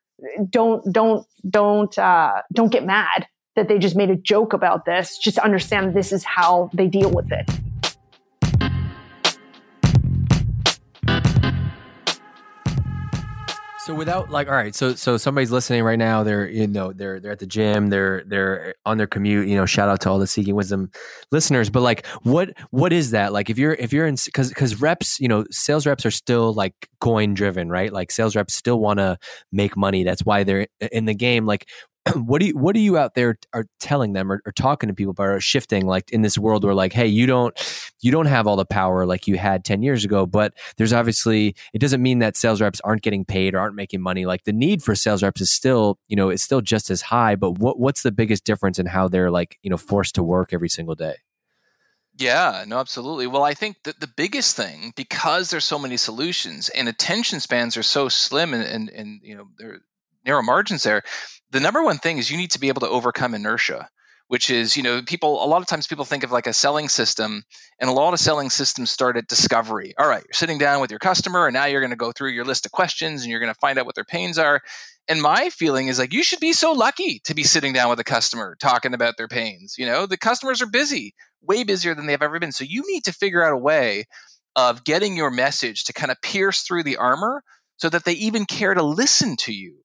don't, 0.50 0.84
don't, 0.94 1.25
don't, 1.50 1.98
uh, 1.98 2.41
don't 2.53 2.72
get 2.72 2.86
mad 2.86 3.27
that 3.55 3.70
they 3.70 3.79
just 3.79 3.96
made 3.96 4.10
a 4.10 4.15
joke 4.17 4.53
about 4.53 4.86
this. 4.86 5.17
Just 5.17 5.38
understand 5.39 5.94
this 5.94 6.12
is 6.12 6.24
how 6.25 6.70
they 6.74 6.88
deal 6.88 7.10
with 7.10 7.32
it. 7.32 7.50
So 13.85 13.93
without 13.93 14.31
like, 14.31 14.47
all 14.47 14.55
right, 14.55 14.73
so 14.73 14.95
so 14.95 15.15
somebody's 15.15 15.51
listening 15.51 15.83
right 15.83 15.99
now. 15.99 16.23
They're 16.23 16.49
you 16.49 16.65
know 16.65 16.91
they're 16.91 17.19
they're 17.19 17.33
at 17.33 17.37
the 17.37 17.45
gym. 17.45 17.89
They're 17.91 18.23
they're 18.25 18.73
on 18.83 18.97
their 18.97 19.05
commute. 19.05 19.47
You 19.47 19.55
know, 19.55 19.67
shout 19.67 19.89
out 19.89 20.01
to 20.01 20.09
all 20.09 20.17
the 20.17 20.25
Seeking 20.25 20.55
Wisdom 20.55 20.89
listeners. 21.31 21.69
But 21.69 21.81
like, 21.81 22.03
what 22.23 22.49
what 22.71 22.91
is 22.91 23.11
that? 23.11 23.31
Like, 23.31 23.51
if 23.51 23.59
you're 23.59 23.73
if 23.73 23.93
you're 23.93 24.07
in 24.07 24.15
because 24.25 24.49
because 24.49 24.81
reps, 24.81 25.19
you 25.19 25.27
know, 25.27 25.45
sales 25.51 25.85
reps 25.85 26.03
are 26.03 26.09
still 26.09 26.51
like 26.51 26.73
coin 26.99 27.35
driven, 27.35 27.69
right? 27.69 27.93
Like 27.93 28.11
sales 28.11 28.35
reps 28.35 28.55
still 28.55 28.79
want 28.79 28.97
to 28.97 29.19
make 29.51 29.77
money. 29.77 30.03
That's 30.03 30.25
why 30.25 30.43
they're 30.43 30.65
in 30.91 31.05
the 31.05 31.13
game. 31.13 31.45
Like, 31.45 31.67
what 32.15 32.39
do 32.39 32.47
you 32.47 32.57
what 32.57 32.75
are 32.75 32.79
you 32.79 32.97
out 32.97 33.15
there 33.15 33.38
are 33.53 33.65
telling 33.79 34.13
them 34.13 34.31
or, 34.31 34.41
or 34.45 34.51
talking 34.51 34.88
to 34.88 34.93
people 34.93 35.12
about 35.12 35.27
or 35.27 35.39
shifting 35.39 35.85
like 35.85 36.12
in 36.12 36.21
this 36.21 36.38
world 36.38 36.63
where 36.63 36.74
like 36.74 36.93
hey 36.93 37.07
you 37.07 37.25
don't 37.25 37.91
you 38.01 38.12
don't 38.12 38.27
have 38.27 38.45
all 38.45 38.55
the 38.55 38.65
power 38.65 39.05
like 39.05 39.27
you 39.27 39.38
had 39.38 39.65
10 39.65 39.81
years 39.81 40.05
ago 40.05 40.25
but 40.25 40.53
there's 40.77 40.93
obviously 40.93 41.55
it 41.74 41.79
doesn't 41.79 42.01
mean 42.01 42.19
that 42.19 42.38
sales 42.38 42.62
reps 42.62 42.79
aren't 42.81 43.01
getting 43.01 43.25
paid 43.25 43.55
or 43.55 43.59
aren't 43.59 43.75
making 43.75 44.01
money 44.01 44.25
like 44.25 44.43
the 44.43 44.53
need 44.53 44.83
for 44.83 44.93
sales 44.93 45.24
reps 45.24 45.41
is 45.41 45.51
still 45.51 45.97
you 46.07 46.15
know 46.15 46.29
it's 46.29 46.43
still 46.43 46.62
just 46.62 46.91
as 46.91 47.01
high 47.01 47.35
but 47.35 47.57
what 47.57 47.79
what's 47.79 48.03
the 48.03 48.12
biggest 48.12 48.43
difference 48.43 48.77
in 48.77 48.85
how 48.85 49.07
they're 49.07 49.31
like 49.31 49.57
you 49.63 49.69
know 49.69 49.77
forced 49.77 50.15
to 50.15 50.24
work 50.24 50.53
every 50.53 50.69
single 50.69 50.95
day 50.95 51.15
Yeah, 52.17 52.63
no, 52.65 52.79
absolutely. 52.79 53.27
Well, 53.27 53.43
I 53.43 53.53
think 53.53 53.83
that 53.83 54.00
the 54.00 54.07
biggest 54.07 54.55
thing, 54.55 54.93
because 54.95 55.50
there's 55.50 55.65
so 55.65 55.77
many 55.77 55.97
solutions 55.97 56.69
and 56.69 56.88
attention 56.88 57.41
spans 57.41 57.75
are 57.75 57.83
so 57.83 58.07
slim 58.07 58.53
and, 58.53 58.63
and, 58.63 58.89
and 58.89 59.19
you 59.21 59.35
know, 59.35 59.50
there 59.57 59.69
are 59.74 59.81
narrow 60.25 60.44
margins 60.44 60.84
there, 60.84 61.03
the 61.51 61.60
number 61.60 61.84
one 61.84 61.98
thing 61.98 62.17
is 62.17 62.29
you 62.29 62.38
need 62.38 62.51
to 62.51 62.60
be 62.60 62.67
able 62.67 62.82
to 62.82 62.89
overcome 62.89 63.34
inertia, 63.34 63.88
which 64.27 64.50
is, 64.50 64.75
you 64.75 64.84
know, 64.84 65.01
people, 65.03 65.44
a 65.44 65.48
lot 65.48 65.62
of 65.62 65.67
times 65.67 65.88
people 65.88 66.05
think 66.05 66.24
of 66.24 66.32
like 66.32 66.48
a 66.48 66.53
selling 66.53 66.89
system, 66.89 67.44
and 67.79 67.89
a 67.89 67.94
lot 67.94 68.13
of 68.13 68.20
selling 68.20 68.50
systems 68.50 68.89
start 68.89 69.17
at 69.17 69.27
discovery. 69.27 69.94
All 70.00 70.08
right, 70.08 70.24
you're 70.24 70.34
sitting 70.34 70.58
down 70.58 70.82
with 70.82 70.89
your 70.89 71.00
customer, 71.00 71.48
and 71.48 71.53
now 71.53 71.65
you're 71.65 71.82
going 71.82 71.91
to 71.91 71.96
go 71.96 72.12
through 72.12 72.32
your 72.32 72.46
list 72.46 72.65
of 72.65 72.72
questions 72.72 73.22
and 73.22 73.29
you're 73.29 73.39
going 73.39 73.53
to 73.53 73.60
find 73.60 73.77
out 73.77 73.86
what 73.86 73.96
their 73.96 74.03
pains 74.03 74.38
are. 74.38 74.62
And 75.08 75.22
my 75.22 75.50
feeling 75.50 75.88
is 75.88 76.00
like, 76.00 76.13
you 76.13 76.24
should 76.24 76.39
be 76.39 76.53
so 76.53 76.72
lucky 76.72 77.22
to 77.25 77.36
be 77.36 77.44
sitting 77.44 77.74
down 77.74 77.89
with 77.91 78.00
a 78.00 78.03
customer 78.03 78.58
talking 78.60 78.96
about 78.96 79.17
their 79.17 79.27
pains. 79.27 79.75
You 79.77 79.86
know, 79.86 80.08
the 80.08 80.17
customers 80.17 80.63
are 80.63 80.67
busy, 80.67 81.13
way 81.44 81.63
busier 81.63 81.94
than 81.94 82.08
they've 82.08 82.22
ever 82.22 82.39
been. 82.39 82.51
So 82.51 82.65
you 82.67 82.84
need 82.88 83.03
to 83.03 83.13
figure 83.13 83.44
out 83.44 83.53
a 83.53 83.58
way 83.58 84.05
of 84.55 84.84
getting 84.84 85.15
your 85.15 85.29
message 85.29 85.84
to 85.84 85.94
kind 85.94 86.12
of 86.12 86.22
pierce 86.22 86.62
through 86.63 86.84
the 86.84 86.98
armor 86.98 87.44
so 87.77 87.89
that 87.89 88.05
they 88.05 88.13
even 88.13 88.46
care 88.46 88.74
to 88.74 88.82
listen 88.82 89.36
to 89.41 89.53
you. 89.53 89.77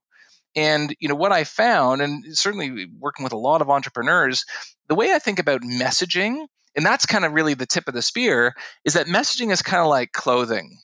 And 0.56 0.94
you 1.00 1.08
know 1.08 1.14
what 1.14 1.32
I 1.32 1.44
found, 1.44 2.02
and 2.02 2.24
certainly 2.36 2.86
working 2.98 3.24
with 3.24 3.32
a 3.32 3.38
lot 3.38 3.62
of 3.62 3.70
entrepreneurs, 3.70 4.44
the 4.88 4.94
way 4.94 5.12
I 5.12 5.18
think 5.18 5.38
about 5.38 5.62
messaging, 5.62 6.46
and 6.76 6.84
that's 6.84 7.06
kind 7.06 7.24
of 7.24 7.32
really 7.32 7.54
the 7.54 7.66
tip 7.66 7.88
of 7.88 7.94
the 7.94 8.02
spear, 8.02 8.54
is 8.84 8.94
that 8.94 9.06
messaging 9.06 9.52
is 9.52 9.62
kind 9.62 9.80
of 9.80 9.88
like 9.88 10.12
clothing. 10.12 10.78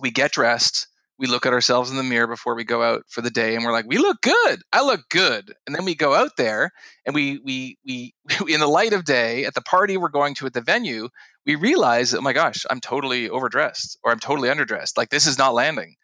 We 0.00 0.10
get 0.10 0.32
dressed, 0.32 0.88
we 1.18 1.26
look 1.26 1.46
at 1.46 1.52
ourselves 1.52 1.90
in 1.90 1.96
the 1.96 2.02
mirror 2.02 2.26
before 2.26 2.54
we 2.54 2.64
go 2.64 2.82
out 2.82 3.02
for 3.08 3.20
the 3.20 3.30
day 3.30 3.54
and 3.54 3.64
we're 3.64 3.72
like 3.72 3.86
we 3.88 3.98
look 3.98 4.20
good 4.22 4.60
i 4.72 4.82
look 4.82 5.02
good 5.10 5.52
and 5.66 5.74
then 5.74 5.84
we 5.84 5.94
go 5.94 6.14
out 6.14 6.36
there 6.36 6.70
and 7.04 7.14
we 7.14 7.40
we 7.44 7.76
we 7.84 8.14
in 8.48 8.60
the 8.60 8.66
light 8.66 8.92
of 8.92 9.04
day 9.04 9.44
at 9.44 9.54
the 9.54 9.60
party 9.60 9.96
we're 9.96 10.08
going 10.08 10.34
to 10.34 10.46
at 10.46 10.52
the 10.52 10.60
venue 10.60 11.08
we 11.44 11.54
realize 11.54 12.14
oh 12.14 12.20
my 12.20 12.32
gosh 12.32 12.64
i'm 12.70 12.80
totally 12.80 13.28
overdressed 13.28 13.98
or 14.02 14.12
i'm 14.12 14.20
totally 14.20 14.48
underdressed 14.48 14.96
like 14.96 15.10
this 15.10 15.26
is 15.26 15.38
not 15.38 15.54
landing 15.54 15.94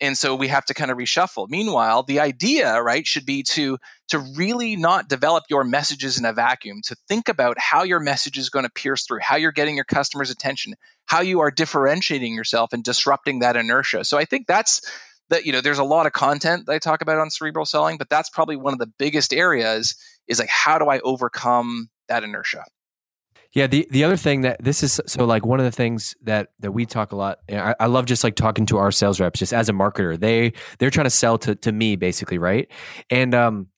and 0.00 0.18
so 0.18 0.34
we 0.34 0.48
have 0.48 0.64
to 0.66 0.74
kind 0.74 0.90
of 0.90 0.98
reshuffle. 0.98 1.48
Meanwhile 1.48 2.02
the 2.04 2.20
idea 2.20 2.80
right 2.82 3.06
should 3.06 3.26
be 3.26 3.42
to 3.44 3.78
to 4.08 4.18
really 4.36 4.76
not 4.76 5.08
develop 5.08 5.44
your 5.48 5.64
messages 5.64 6.18
in 6.18 6.24
a 6.24 6.32
vacuum 6.32 6.80
to 6.84 6.96
think 7.08 7.28
about 7.28 7.58
how 7.58 7.82
your 7.82 8.00
message 8.00 8.36
is 8.36 8.50
going 8.50 8.64
to 8.64 8.70
pierce 8.70 9.06
through 9.06 9.20
how 9.22 9.36
you're 9.36 9.52
getting 9.52 9.76
your 9.76 9.84
customers 9.84 10.30
attention 10.30 10.74
how 11.06 11.20
you 11.20 11.40
are 11.40 11.50
differentiating 11.50 12.34
yourself 12.34 12.72
and 12.72 12.82
disrupting 12.82 13.40
that 13.40 13.56
inertia. 13.56 14.04
So 14.04 14.18
i 14.18 14.24
think 14.24 14.46
that's 14.46 14.80
that 15.30 15.46
you 15.46 15.52
know 15.52 15.60
there's 15.60 15.78
a 15.78 15.84
lot 15.84 16.06
of 16.06 16.12
content 16.12 16.66
that 16.66 16.72
i 16.72 16.78
talk 16.78 17.02
about 17.02 17.18
on 17.18 17.30
cerebral 17.30 17.64
selling 17.64 17.96
but 17.98 18.08
that's 18.08 18.30
probably 18.30 18.56
one 18.56 18.72
of 18.72 18.78
the 18.78 18.92
biggest 18.98 19.32
areas 19.32 19.94
is 20.28 20.38
like 20.38 20.48
how 20.48 20.78
do 20.78 20.88
i 20.88 20.98
overcome 21.00 21.88
that 22.08 22.24
inertia 22.24 22.64
yeah, 23.54 23.68
the 23.68 23.86
the 23.90 24.02
other 24.02 24.16
thing 24.16 24.40
that 24.40 24.62
this 24.62 24.82
is 24.82 25.00
so 25.06 25.24
like 25.24 25.46
one 25.46 25.60
of 25.60 25.64
the 25.64 25.72
things 25.72 26.16
that 26.22 26.48
that 26.58 26.72
we 26.72 26.86
talk 26.86 27.12
a 27.12 27.16
lot. 27.16 27.38
I, 27.48 27.76
I, 27.78 27.86
love 27.86 28.04
just 28.04 28.24
like 28.24 28.34
talking 28.34 28.66
to 28.66 28.78
our 28.78 28.90
sales 28.90 29.20
reps, 29.20 29.38
just 29.38 29.52
as 29.52 29.68
a 29.68 29.72
marketer. 29.72 30.18
They 30.18 30.54
they're 30.78 30.90
trying 30.90 31.04
to 31.04 31.10
sell 31.10 31.38
to 31.38 31.54
to 31.54 31.70
me 31.70 31.94
basically, 31.94 32.38
right? 32.38 32.68
And 33.10 33.32
um, 33.32 33.68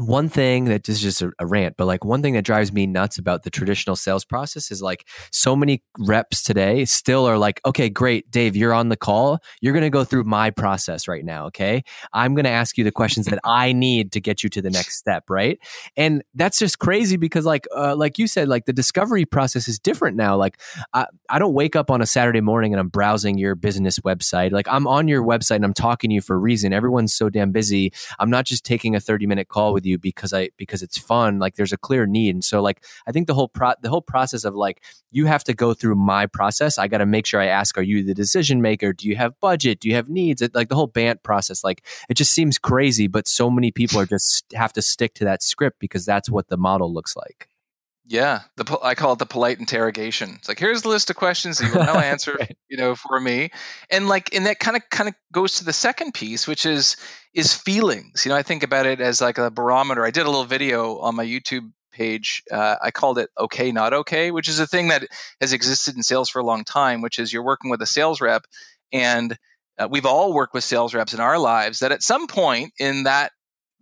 one 0.00 0.28
thing 0.28 0.66
that 0.66 0.88
is 0.88 1.00
just 1.00 1.22
a, 1.22 1.32
a, 1.38 1.46
rant, 1.46 1.76
but 1.76 1.86
like 1.86 2.04
one 2.04 2.22
thing 2.22 2.34
that 2.34 2.44
drives 2.44 2.72
me 2.72 2.86
nuts 2.86 3.18
about 3.18 3.42
the 3.42 3.50
traditional 3.50 3.96
sales 3.96 4.24
process 4.24 4.70
is 4.70 4.82
like 4.82 5.06
so 5.32 5.56
many 5.56 5.82
reps 5.98 6.42
today 6.42 6.84
still 6.84 7.26
are 7.26 7.38
like, 7.38 7.60
okay, 7.66 7.88
great, 7.88 8.30
Dave, 8.30 8.54
you're 8.54 8.72
on 8.72 8.90
the 8.90 8.96
call. 8.96 9.38
You're 9.60 9.72
going 9.72 9.82
to 9.82 9.90
go 9.90 10.04
through 10.04 10.24
my 10.24 10.50
process 10.50 11.08
right 11.08 11.24
now. 11.24 11.46
Okay. 11.46 11.82
I'm 12.12 12.34
going 12.34 12.44
to 12.44 12.50
ask 12.50 12.78
you 12.78 12.84
the 12.84 12.92
questions 12.92 13.26
that 13.26 13.40
I 13.44 13.72
need 13.72 14.12
to 14.12 14.20
get 14.20 14.42
you 14.42 14.48
to 14.50 14.62
the 14.62 14.70
next 14.70 14.96
step. 14.98 15.24
Right. 15.28 15.58
And 15.96 16.22
that's 16.34 16.58
just 16.58 16.78
crazy 16.78 17.16
because 17.16 17.44
like, 17.44 17.66
uh, 17.74 17.96
like 17.96 18.18
you 18.18 18.26
said, 18.26 18.48
like 18.48 18.66
the 18.66 18.72
discovery 18.72 19.24
process 19.24 19.68
is 19.68 19.78
different 19.78 20.16
now. 20.16 20.36
Like 20.36 20.60
I, 20.92 21.06
I 21.28 21.38
don't 21.38 21.54
wake 21.54 21.74
up 21.74 21.90
on 21.90 22.00
a 22.00 22.06
Saturday 22.06 22.40
morning 22.40 22.72
and 22.72 22.80
I'm 22.80 22.88
browsing 22.88 23.38
your 23.38 23.54
business 23.54 23.98
website. 24.00 24.52
Like 24.52 24.68
I'm 24.68 24.86
on 24.86 25.08
your 25.08 25.22
website 25.22 25.56
and 25.56 25.64
I'm 25.64 25.74
talking 25.74 26.10
to 26.10 26.14
you 26.14 26.20
for 26.20 26.36
a 26.36 26.38
reason. 26.38 26.72
Everyone's 26.72 27.14
so 27.14 27.28
damn 27.28 27.52
busy. 27.52 27.92
I'm 28.18 28.30
not 28.30 28.44
just 28.44 28.64
taking 28.64 28.94
a 28.94 29.00
30 29.00 29.26
minute 29.26 29.48
call 29.48 29.72
with 29.72 29.86
you 29.86 29.87
because 29.96 30.32
I 30.32 30.50
because 30.56 30.82
it's 30.82 30.98
fun. 30.98 31.38
Like 31.38 31.54
there's 31.54 31.72
a 31.72 31.78
clear 31.78 32.04
need, 32.04 32.34
and 32.34 32.44
so 32.44 32.60
like 32.60 32.84
I 33.06 33.12
think 33.12 33.28
the 33.28 33.34
whole 33.34 33.48
pro 33.48 33.72
the 33.80 33.88
whole 33.88 34.02
process 34.02 34.44
of 34.44 34.54
like 34.54 34.82
you 35.10 35.26
have 35.26 35.44
to 35.44 35.54
go 35.54 35.72
through 35.72 35.94
my 35.94 36.26
process. 36.26 36.76
I 36.76 36.88
got 36.88 36.98
to 36.98 37.06
make 37.06 37.26
sure 37.26 37.40
I 37.40 37.46
ask, 37.46 37.78
are 37.78 37.82
you 37.82 38.02
the 38.02 38.14
decision 38.14 38.60
maker? 38.60 38.92
Do 38.92 39.08
you 39.08 39.16
have 39.16 39.38
budget? 39.40 39.80
Do 39.80 39.88
you 39.88 39.94
have 39.94 40.08
needs? 40.08 40.42
It, 40.42 40.54
like 40.54 40.68
the 40.68 40.74
whole 40.74 40.88
BANT 40.88 41.22
process, 41.22 41.64
like 41.64 41.86
it 42.08 42.14
just 42.14 42.32
seems 42.32 42.58
crazy, 42.58 43.06
but 43.06 43.28
so 43.28 43.48
many 43.48 43.70
people 43.70 44.00
are 44.00 44.06
just 44.06 44.44
have 44.52 44.72
to 44.74 44.82
stick 44.82 45.14
to 45.14 45.24
that 45.24 45.42
script 45.42 45.78
because 45.78 46.04
that's 46.04 46.28
what 46.28 46.48
the 46.48 46.56
model 46.56 46.92
looks 46.92 47.16
like. 47.16 47.48
Yeah, 48.10 48.40
the 48.56 48.78
I 48.82 48.94
call 48.94 49.12
it 49.12 49.18
the 49.18 49.26
polite 49.26 49.58
interrogation. 49.58 50.36
It's 50.38 50.48
like 50.48 50.58
here's 50.58 50.80
the 50.80 50.88
list 50.88 51.10
of 51.10 51.16
questions 51.16 51.58
that 51.58 51.66
you 51.66 51.74
will 51.74 51.84
now 51.84 51.98
answer, 51.98 52.36
right. 52.40 52.56
you 52.66 52.78
know, 52.78 52.94
for 52.94 53.20
me, 53.20 53.50
and 53.90 54.08
like, 54.08 54.34
and 54.34 54.46
that 54.46 54.60
kind 54.60 54.78
of 54.78 54.82
kind 54.88 55.10
of 55.10 55.14
goes 55.30 55.56
to 55.56 55.64
the 55.64 55.74
second 55.74 56.14
piece, 56.14 56.48
which 56.48 56.64
is 56.64 56.96
is 57.34 57.52
feelings. 57.52 58.24
You 58.24 58.30
know, 58.30 58.36
I 58.36 58.42
think 58.42 58.62
about 58.62 58.86
it 58.86 59.02
as 59.02 59.20
like 59.20 59.36
a 59.36 59.50
barometer. 59.50 60.06
I 60.06 60.10
did 60.10 60.22
a 60.22 60.30
little 60.30 60.46
video 60.46 60.96
on 61.00 61.16
my 61.16 61.24
YouTube 61.26 61.70
page. 61.92 62.42
Uh, 62.50 62.76
I 62.80 62.90
called 62.90 63.18
it 63.18 63.28
"Okay, 63.38 63.72
Not 63.72 63.92
Okay," 63.92 64.30
which 64.30 64.48
is 64.48 64.58
a 64.58 64.66
thing 64.66 64.88
that 64.88 65.06
has 65.42 65.52
existed 65.52 65.94
in 65.94 66.02
sales 66.02 66.30
for 66.30 66.38
a 66.38 66.46
long 66.46 66.64
time. 66.64 67.02
Which 67.02 67.18
is 67.18 67.30
you're 67.30 67.44
working 67.44 67.70
with 67.70 67.82
a 67.82 67.86
sales 67.86 68.22
rep, 68.22 68.46
and 68.90 69.36
uh, 69.78 69.86
we've 69.90 70.06
all 70.06 70.32
worked 70.32 70.54
with 70.54 70.64
sales 70.64 70.94
reps 70.94 71.12
in 71.12 71.20
our 71.20 71.38
lives 71.38 71.80
that 71.80 71.92
at 71.92 72.02
some 72.02 72.26
point 72.26 72.72
in 72.78 73.02
that 73.02 73.32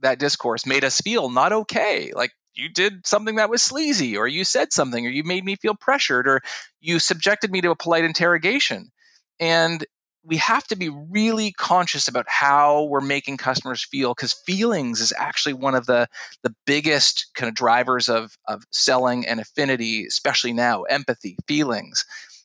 that 0.00 0.18
discourse 0.18 0.66
made 0.66 0.82
us 0.82 1.00
feel 1.00 1.30
not 1.30 1.52
okay. 1.52 2.10
Like 2.12 2.32
you 2.56 2.68
did 2.68 3.06
something 3.06 3.36
that 3.36 3.50
was 3.50 3.62
sleazy 3.62 4.16
or 4.16 4.26
you 4.26 4.44
said 4.44 4.72
something 4.72 5.06
or 5.06 5.10
you 5.10 5.22
made 5.22 5.44
me 5.44 5.56
feel 5.56 5.74
pressured 5.74 6.26
or 6.26 6.40
you 6.80 6.98
subjected 6.98 7.50
me 7.50 7.60
to 7.60 7.70
a 7.70 7.76
polite 7.76 8.04
interrogation. 8.04 8.90
And 9.38 9.84
we 10.24 10.36
have 10.38 10.66
to 10.66 10.76
be 10.76 10.88
really 10.88 11.52
conscious 11.52 12.08
about 12.08 12.26
how 12.28 12.84
we're 12.84 13.00
making 13.00 13.36
customers 13.36 13.84
feel 13.84 14.12
because 14.14 14.32
feelings 14.32 15.00
is 15.00 15.12
actually 15.16 15.52
one 15.52 15.74
of 15.74 15.86
the 15.86 16.08
the 16.42 16.54
biggest 16.66 17.26
kind 17.34 17.48
of 17.48 17.54
drivers 17.54 18.08
of 18.08 18.36
of 18.48 18.64
selling 18.72 19.26
and 19.26 19.38
affinity 19.38 20.04
especially 20.06 20.52
now 20.52 20.82
empathy 20.84 21.36
feelings. 21.46 22.04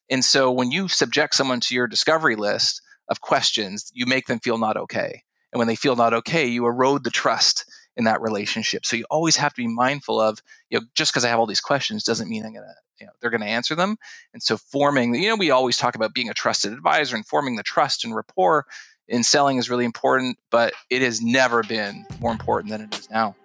And 0.09 0.23
so 0.23 0.51
when 0.51 0.71
you 0.71 0.89
subject 0.89 1.33
someone 1.33 1.61
to 1.61 1.75
your 1.75 1.87
discovery 1.87 2.35
list 2.35 2.81
of 3.07 3.21
questions 3.21 3.89
you 3.93 4.05
make 4.05 4.27
them 4.27 4.39
feel 4.39 4.57
not 4.57 4.77
okay. 4.77 5.23
And 5.51 5.57
when 5.57 5.67
they 5.67 5.75
feel 5.75 5.95
not 5.95 6.13
okay 6.13 6.45
you 6.45 6.65
erode 6.67 7.03
the 7.03 7.09
trust 7.09 7.65
in 7.97 8.05
that 8.05 8.21
relationship. 8.21 8.85
So 8.85 8.95
you 8.95 9.05
always 9.09 9.35
have 9.35 9.53
to 9.53 9.61
be 9.61 9.67
mindful 9.67 10.19
of, 10.19 10.39
you 10.69 10.79
know, 10.79 10.85
just 10.95 11.11
because 11.11 11.25
I 11.25 11.29
have 11.29 11.39
all 11.39 11.45
these 11.45 11.61
questions 11.61 12.03
doesn't 12.03 12.29
mean 12.29 12.45
I'm 12.45 12.53
gonna, 12.53 12.73
you 12.99 13.05
know, 13.05 13.11
they're 13.19 13.31
gonna 13.31 13.45
answer 13.45 13.75
them. 13.75 13.97
And 14.33 14.41
so 14.41 14.57
forming, 14.57 15.13
you 15.15 15.29
know, 15.29 15.35
we 15.35 15.51
always 15.51 15.77
talk 15.77 15.95
about 15.95 16.13
being 16.13 16.29
a 16.29 16.33
trusted 16.33 16.73
advisor 16.73 17.15
and 17.15 17.25
forming 17.25 17.55
the 17.55 17.63
trust 17.63 18.03
and 18.05 18.15
rapport 18.15 18.65
in 19.07 19.23
selling 19.23 19.57
is 19.57 19.69
really 19.69 19.85
important, 19.85 20.37
but 20.49 20.73
it 20.89 21.01
has 21.01 21.21
never 21.21 21.63
been 21.63 22.05
more 22.19 22.31
important 22.31 22.71
than 22.71 22.81
it 22.81 22.95
is 22.95 23.09
now. 23.09 23.35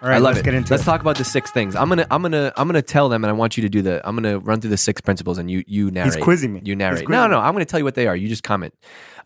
All 0.00 0.08
right, 0.08 0.14
I 0.14 0.18
love 0.18 0.34
let's 0.34 0.40
it. 0.40 0.44
get 0.44 0.54
into 0.54 0.72
let's 0.72 0.84
it. 0.84 0.86
talk 0.86 1.00
about 1.00 1.16
the 1.16 1.24
six 1.24 1.50
things. 1.50 1.74
I'm 1.74 1.88
gonna 1.88 2.06
I'm 2.10 2.22
gonna 2.22 2.52
I'm 2.56 2.68
gonna 2.68 2.82
tell 2.82 3.08
them 3.08 3.24
and 3.24 3.30
I 3.30 3.32
want 3.32 3.56
you 3.56 3.62
to 3.62 3.68
do 3.68 3.82
the 3.82 4.06
I'm 4.06 4.14
gonna 4.14 4.38
run 4.38 4.60
through 4.60 4.70
the 4.70 4.76
six 4.76 5.00
principles 5.00 5.38
and 5.38 5.50
you 5.50 5.64
you 5.66 5.90
narrate. 5.90 6.14
He's 6.14 6.22
quizzing 6.22 6.52
me. 6.52 6.62
You 6.64 6.76
narrate. 6.76 7.08
No, 7.08 7.26
no, 7.26 7.40
I'm 7.40 7.52
gonna 7.52 7.64
tell 7.64 7.80
you 7.80 7.84
what 7.84 7.96
they 7.96 8.06
are. 8.06 8.14
You 8.14 8.28
just 8.28 8.44
comment. 8.44 8.74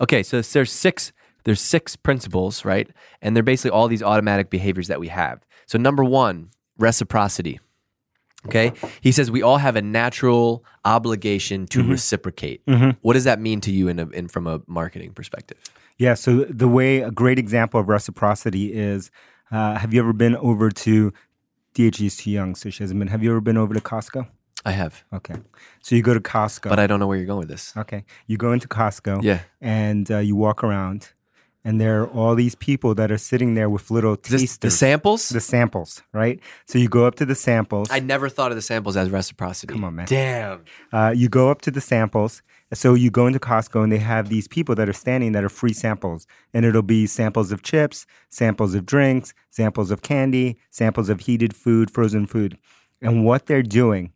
Okay, 0.01 0.23
so 0.23 0.41
there's 0.41 0.73
six 0.73 1.13
there's 1.45 1.61
six 1.61 1.97
principles, 1.97 2.65
right? 2.65 2.89
And 3.21 3.37
they're 3.37 3.43
basically 3.43 3.73
all 3.73 3.89
these 3.89 4.03
automatic 4.03 4.49
behaviors 4.49 4.89
that 4.89 5.01
we 5.01 5.09
have. 5.09 5.45
So 5.67 5.79
number 5.79 6.05
one, 6.05 6.51
reciprocity. 6.79 7.61
Okay. 8.47 8.73
He 9.01 9.13
says 9.13 9.31
we 9.31 9.43
all 9.43 9.59
have 9.59 9.77
a 9.77 9.83
natural 9.83 10.65
obligation 10.85 11.67
to 11.69 11.81
mm-hmm. 11.81 11.93
reciprocate. 11.93 12.65
Mm-hmm. 12.67 12.91
What 13.03 13.13
does 13.13 13.25
that 13.25 13.41
mean 13.41 13.61
to 13.61 13.71
you 13.71 13.89
in, 13.89 14.01
a, 14.01 14.09
in 14.09 14.27
from 14.27 14.47
a 14.49 14.61
marketing 14.67 15.13
perspective? 15.13 15.59
Yeah. 15.97 16.15
So 16.15 16.45
the 16.45 16.67
way 16.67 17.01
a 17.03 17.13
great 17.13 17.39
example 17.39 17.79
of 17.79 17.89
reciprocity 17.89 18.73
is 18.73 19.11
uh, 19.53 19.79
have 19.79 19.95
you 19.95 20.01
ever 20.01 20.13
been 20.13 20.37
over 20.37 20.71
to 20.71 21.13
DHD 21.75 22.07
is 22.07 22.17
too 22.17 22.31
young, 22.31 22.55
so 22.55 22.71
she 22.71 22.83
hasn't 22.83 22.99
been. 22.99 23.09
Have 23.09 23.23
you 23.23 23.31
ever 23.31 23.41
been 23.41 23.57
over 23.57 23.75
to 23.75 23.81
Costco? 23.81 24.27
I 24.65 24.73
have. 24.73 25.05
Okay. 25.13 25.35
So 25.83 25.97
you 25.97 26.03
go 26.03 26.15
to 26.15 26.21
Costco. 26.21 26.69
But 26.69 26.79
I 26.79 26.87
don't 26.87 27.01
know 27.01 27.07
where 27.07 27.17
you're 27.17 27.27
going 27.27 27.41
with 27.41 27.49
this. 27.49 27.73
Okay. 27.77 28.05
You 28.27 28.37
go 28.37 28.53
into 28.53 28.69
Costco. 28.69 29.23
Yeah. 29.23 29.41
And 29.61 30.11
uh, 30.11 30.19
you 30.19 30.37
walk 30.37 30.63
around, 30.63 31.11
and 31.65 31.81
there 31.81 32.03
are 32.03 32.09
all 32.09 32.35
these 32.35 32.55
people 32.55 32.95
that 32.97 33.13
are 33.13 33.19
sitting 33.19 33.55
there 33.55 33.71
with 33.71 33.91
little 33.91 34.17
tasters. 34.17 34.59
the 34.59 34.71
samples? 34.71 35.29
The 35.29 35.41
samples, 35.41 36.03
right? 36.13 36.41
So 36.67 36.79
you 36.79 36.89
go 36.89 37.07
up 37.07 37.15
to 37.17 37.25
the 37.25 37.35
samples. 37.35 37.89
I 37.91 38.01
never 38.01 38.29
thought 38.29 38.51
of 38.51 38.57
the 38.57 38.63
samples 38.63 38.97
as 38.97 39.11
reciprocity. 39.11 39.73
Come 39.73 39.85
on, 39.85 39.95
man. 39.95 40.07
Damn. 40.09 40.65
Uh, 40.93 41.13
you 41.15 41.29
go 41.29 41.51
up 41.51 41.63
to 41.63 41.71
the 41.71 41.81
samples, 41.81 42.43
so 42.73 42.95
you 42.95 43.11
go 43.11 43.27
into 43.27 43.39
Costco 43.39 43.83
and 43.85 43.93
they 43.93 43.99
have 43.99 44.29
these 44.29 44.49
people 44.49 44.75
that 44.75 44.89
are 44.89 44.93
standing 44.95 45.33
that 45.33 45.45
are 45.45 45.49
free 45.49 45.73
samples. 45.73 46.27
And 46.53 46.65
it'll 46.67 46.83
be 46.83 47.07
samples 47.07 47.53
of 47.53 47.63
chips, 47.63 48.07
samples 48.29 48.75
of 48.75 48.85
drinks, 48.85 49.33
samples 49.51 49.91
of 49.91 50.03
candy, 50.03 50.59
samples 50.71 51.09
of 51.09 51.21
heated 51.21 51.55
food, 51.55 51.91
frozen 51.91 52.27
food. 52.27 52.59
And 53.01 53.25
what 53.25 53.47
they're 53.47 53.63
doing, 53.63 54.13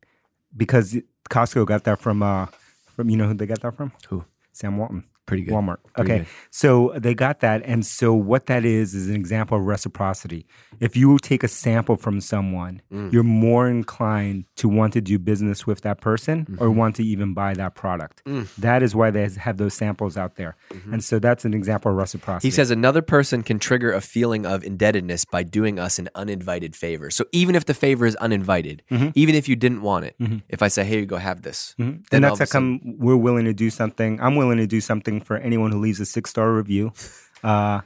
because 0.56 0.96
Costco 1.30 1.66
got 1.66 1.84
that 1.84 2.00
from, 2.00 2.22
uh, 2.22 2.46
from 2.94 3.08
you 3.10 3.16
know 3.16 3.28
who 3.28 3.34
they 3.34 3.46
got 3.46 3.60
that 3.60 3.76
from? 3.76 3.92
Who? 4.08 4.24
Sam 4.52 4.78
Walton. 4.78 5.04
Pretty 5.26 5.42
good. 5.42 5.54
Walmart. 5.54 5.78
Pretty 5.94 6.12
okay. 6.12 6.18
Good. 6.20 6.28
So 6.50 6.92
they 6.96 7.14
got 7.14 7.40
that. 7.40 7.62
And 7.64 7.84
so 7.84 8.14
what 8.14 8.46
that 8.46 8.64
is 8.64 8.94
is 8.94 9.08
an 9.08 9.16
example 9.16 9.58
of 9.58 9.64
reciprocity. 9.64 10.46
If 10.78 10.96
you 10.96 11.18
take 11.18 11.42
a 11.42 11.48
sample 11.48 11.96
from 11.96 12.20
someone, 12.20 12.80
mm. 12.92 13.12
you're 13.12 13.24
more 13.24 13.68
inclined 13.68 14.44
to 14.56 14.68
want 14.68 14.92
to 14.92 15.00
do 15.00 15.18
business 15.18 15.66
with 15.66 15.80
that 15.80 16.00
person 16.00 16.44
mm-hmm. 16.44 16.62
or 16.62 16.70
want 16.70 16.96
to 16.96 17.04
even 17.04 17.34
buy 17.34 17.54
that 17.54 17.74
product. 17.74 18.22
Mm. 18.24 18.54
That 18.56 18.82
is 18.82 18.94
why 18.94 19.10
they 19.10 19.28
have 19.28 19.56
those 19.56 19.74
samples 19.74 20.16
out 20.16 20.36
there. 20.36 20.56
Mm-hmm. 20.70 20.94
And 20.94 21.04
so 21.04 21.18
that's 21.18 21.44
an 21.44 21.54
example 21.54 21.90
of 21.90 21.96
reciprocity. 21.96 22.46
He 22.46 22.52
says 22.52 22.70
another 22.70 23.02
person 23.02 23.42
can 23.42 23.58
trigger 23.58 23.92
a 23.92 24.00
feeling 24.00 24.46
of 24.46 24.62
indebtedness 24.62 25.24
by 25.24 25.42
doing 25.42 25.78
us 25.78 25.98
an 25.98 26.08
uninvited 26.14 26.76
favor. 26.76 27.10
So 27.10 27.24
even 27.32 27.56
if 27.56 27.64
the 27.64 27.74
favor 27.74 28.06
is 28.06 28.14
uninvited, 28.16 28.82
mm-hmm. 28.90 29.08
even 29.14 29.34
if 29.34 29.48
you 29.48 29.56
didn't 29.56 29.82
want 29.82 30.04
it, 30.04 30.14
mm-hmm. 30.20 30.38
if 30.48 30.62
I 30.62 30.68
say, 30.68 30.84
hey, 30.84 31.00
you 31.00 31.06
go 31.06 31.16
have 31.16 31.42
this, 31.42 31.74
mm-hmm. 31.78 32.02
then 32.10 32.22
that's 32.22 32.38
how 32.38 32.46
come 32.46 32.80
we're 32.98 33.16
willing 33.16 33.46
to 33.46 33.54
do 33.54 33.70
something. 33.70 34.20
I'm 34.20 34.36
willing 34.36 34.58
to 34.58 34.66
do 34.66 34.80
something 34.80 35.15
for 35.20 35.36
anyone 35.36 35.72
who 35.72 35.78
leaves 35.78 36.00
a 36.00 36.06
six 36.06 36.30
star 36.30 36.52
review. 36.52 36.92
Uh, 37.42 37.80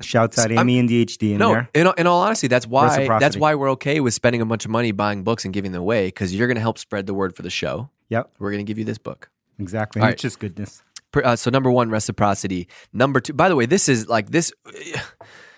Shouts 0.00 0.38
out 0.38 0.50
I'm- 0.50 0.58
Amy 0.58 0.78
and 0.78 0.88
DHD 0.88 1.32
in 1.32 1.38
no, 1.38 1.52
there. 1.52 1.70
in, 1.72 1.90
in 1.96 2.06
all 2.06 2.20
honesty, 2.20 2.48
that's 2.48 2.66
why 2.66 3.06
that's 3.18 3.36
why 3.36 3.54
we're 3.54 3.70
okay 3.70 4.00
with 4.00 4.12
spending 4.12 4.42
a 4.42 4.46
bunch 4.46 4.64
of 4.66 4.70
money 4.70 4.92
buying 4.92 5.22
books 5.22 5.44
and 5.46 5.54
giving 5.54 5.72
them 5.72 5.80
away 5.80 6.08
because 6.08 6.34
you're 6.34 6.46
going 6.48 6.56
to 6.56 6.60
help 6.60 6.76
spread 6.78 7.06
the 7.06 7.14
word 7.14 7.34
for 7.34 7.42
the 7.42 7.48
show. 7.50 7.88
Yep, 8.10 8.32
We're 8.38 8.50
going 8.50 8.64
to 8.64 8.68
give 8.68 8.78
you 8.78 8.84
this 8.84 8.98
book. 8.98 9.30
exactly. 9.58 10.00
All 10.02 10.06
right. 10.06 10.12
It's 10.12 10.22
just 10.22 10.38
goodness. 10.38 10.82
Uh, 11.14 11.34
so 11.34 11.50
number 11.50 11.70
one, 11.70 11.88
reciprocity. 11.88 12.68
Number 12.92 13.20
two, 13.20 13.32
by 13.32 13.48
the 13.48 13.56
way, 13.56 13.64
this 13.64 13.88
is 13.88 14.08
like 14.08 14.30
this. 14.30 14.52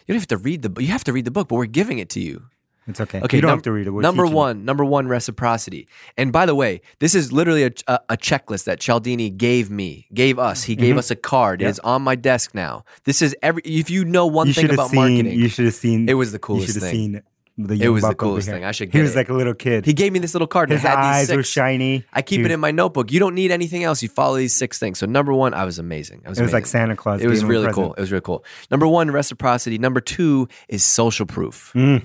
You 0.07 0.15
don't 0.15 0.21
have 0.21 0.29
to 0.29 0.39
read 0.39 0.63
the. 0.63 0.81
You 0.81 0.89
have 0.89 1.05
to 1.05 1.13
read 1.13 1.27
the 1.27 1.31
book, 1.31 1.49
but 1.49 1.57
we're 1.57 1.67
giving 1.67 1.99
it 1.99 2.09
to 2.11 2.21
you. 2.21 2.45
It's 2.89 3.01
okay. 3.01 3.21
Okay, 3.21 3.37
you 3.37 3.41
don't 3.43 3.51
num- 3.51 3.59
have 3.59 3.63
to 3.65 3.73
read 3.73 3.87
it. 3.87 3.91
We're 3.91 4.01
number 4.01 4.23
teaching 4.25 4.33
you. 4.33 4.37
one, 4.37 4.65
number 4.65 4.85
one, 4.85 5.07
reciprocity. 5.09 5.87
And 6.17 6.33
by 6.33 6.47
the 6.47 6.55
way, 6.55 6.81
this 7.01 7.15
is 7.15 7.33
literally 7.33 7.65
a, 7.65 7.71
a, 7.87 8.01
a 8.11 8.17
checklist 8.17 8.65
that 8.65 8.81
Cialdini 8.81 9.31
gave 9.31 9.71
me, 9.71 10.07
gave 10.15 10.39
us. 10.39 10.65
He 10.65 10.75
gave 10.75 10.97
us 10.97 11.11
a 11.11 11.17
card. 11.17 11.63
It 11.63 11.67
is 11.67 11.79
on 11.81 12.03
my 12.03 12.15
desk 12.17 12.55
now. 12.55 12.85
This 13.05 13.21
is 13.23 13.37
every. 13.43 13.63
If 13.65 13.91
you 13.91 14.05
know 14.05 14.27
one 14.27 14.47
You 14.49 14.55
thing 14.55 14.71
about 14.71 14.91
seen. 14.91 14.97
marketing, 14.97 15.39
You 15.39 15.49
should 15.49 15.67
have 15.67 15.75
seen. 15.75 16.09
It 16.09 16.15
was 16.15 16.33
the 16.33 16.37
You 16.37 16.41
coolest 16.41 16.67
should 16.73 16.83
have 16.83 16.91
thing. 16.91 16.95
seen 16.95 17.13
the. 17.13 17.23
It 17.85 17.89
was 17.89 18.05
the 18.05 18.15
coolest 18.15 18.49
thing. 18.49 18.65
I 18.65 18.71
should 18.71 18.93
He 18.93 19.01
was 19.01 19.15
it. 19.15 19.17
like 19.19 19.29
a 19.31 19.35
little 19.35 19.53
kid. 19.53 19.85
he 19.85 19.93
gave 19.93 20.13
me 20.13 20.21
this 20.21 20.33
little 20.33 20.47
card. 20.47 20.71
His 20.71 20.81
had 20.81 20.97
eyes 20.97 21.27
these 21.27 21.37
were 21.37 21.43
shiny. 21.43 22.05
I 22.13 22.23
keep 22.23 22.41
it 22.47 22.53
in 22.53 22.61
my 22.61 22.71
notebook. 22.71 23.11
You 23.11 23.19
don't 23.19 23.35
need 23.35 23.51
anything 23.51 23.83
else. 23.83 24.01
You 24.01 24.09
follow 24.09 24.37
these 24.37 24.55
six 24.55 24.79
things. 24.79 24.99
So 25.01 25.07
number 25.07 25.33
one, 25.35 25.55
I 25.55 25.65
was 25.65 25.81
amazing. 25.81 26.23
I 26.25 26.29
was 26.29 26.39
It 26.39 26.43
was 26.45 26.53
like. 26.53 26.67
Santa 26.67 26.95
Claus. 26.95 27.21
It 27.21 27.27
was 27.27 27.41
gave 27.41 27.43
him 27.43 27.51
a 27.57 27.59
really 27.61 27.73
cool. 27.73 27.95
It 27.95 28.01
was 28.01 28.13
really 28.13 28.23
cool. 28.23 28.45
Number 28.71 28.87
one, 28.87 29.11
reciprocity. 29.11 29.77
Number 29.77 30.01
two 30.01 30.49
is 30.69 30.85
social 30.85 31.27
proof. 31.27 31.73
Mm. 31.75 32.05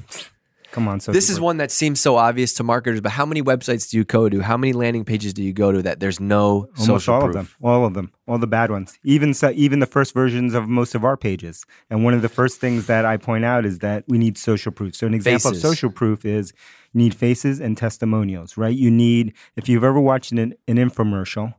Come 0.73 0.87
on, 0.87 0.99
so 0.99 1.11
This 1.11 1.29
is 1.29 1.39
one 1.39 1.57
that 1.57 1.69
seems 1.69 2.01
so 2.01 2.17
obvious 2.17 2.51
to 2.55 2.63
marketers, 2.63 2.99
but 2.99 3.11
how 3.11 3.27
many 3.27 3.43
websites 3.43 3.91
do 3.91 3.97
you 3.97 4.03
go 4.03 4.27
to? 4.27 4.39
How 4.39 4.57
many 4.57 4.73
landing 4.73 5.05
pages 5.05 5.31
do 5.31 5.43
you 5.43 5.53
go 5.53 5.71
to 5.71 5.83
that 5.83 5.99
there's 5.99 6.19
no 6.19 6.67
Almost 6.79 6.85
social 6.87 7.13
all 7.13 7.21
proof? 7.21 7.29
of 7.29 7.35
them. 7.35 7.49
All 7.61 7.85
of 7.85 7.93
them. 7.93 8.11
All 8.27 8.39
the 8.39 8.47
bad 8.47 8.71
ones. 8.71 8.97
Even 9.03 9.35
so, 9.35 9.51
even 9.53 9.81
the 9.81 9.85
first 9.85 10.15
versions 10.15 10.55
of 10.55 10.67
most 10.67 10.95
of 10.95 11.05
our 11.05 11.15
pages. 11.15 11.63
And 11.91 12.03
one 12.03 12.15
of 12.15 12.23
the 12.23 12.27
first 12.29 12.59
things 12.59 12.87
that 12.87 13.05
I 13.05 13.17
point 13.17 13.45
out 13.45 13.67
is 13.67 13.79
that 13.79 14.03
we 14.07 14.17
need 14.17 14.35
social 14.35 14.71
proof. 14.71 14.95
So 14.95 15.05
an 15.05 15.13
example 15.13 15.51
Faces. 15.51 15.63
of 15.63 15.69
social 15.69 15.91
proof 15.91 16.25
is 16.25 16.53
you 16.91 17.01
need 17.03 17.13
faces 17.13 17.59
and 17.59 17.77
testimonials, 17.77 18.57
right? 18.57 18.75
You 18.75 18.89
need 18.89 19.33
if 19.55 19.69
you've 19.69 19.83
ever 19.83 19.99
watched 19.99 20.31
an, 20.31 20.55
an 20.67 20.77
infomercial, 20.77 21.53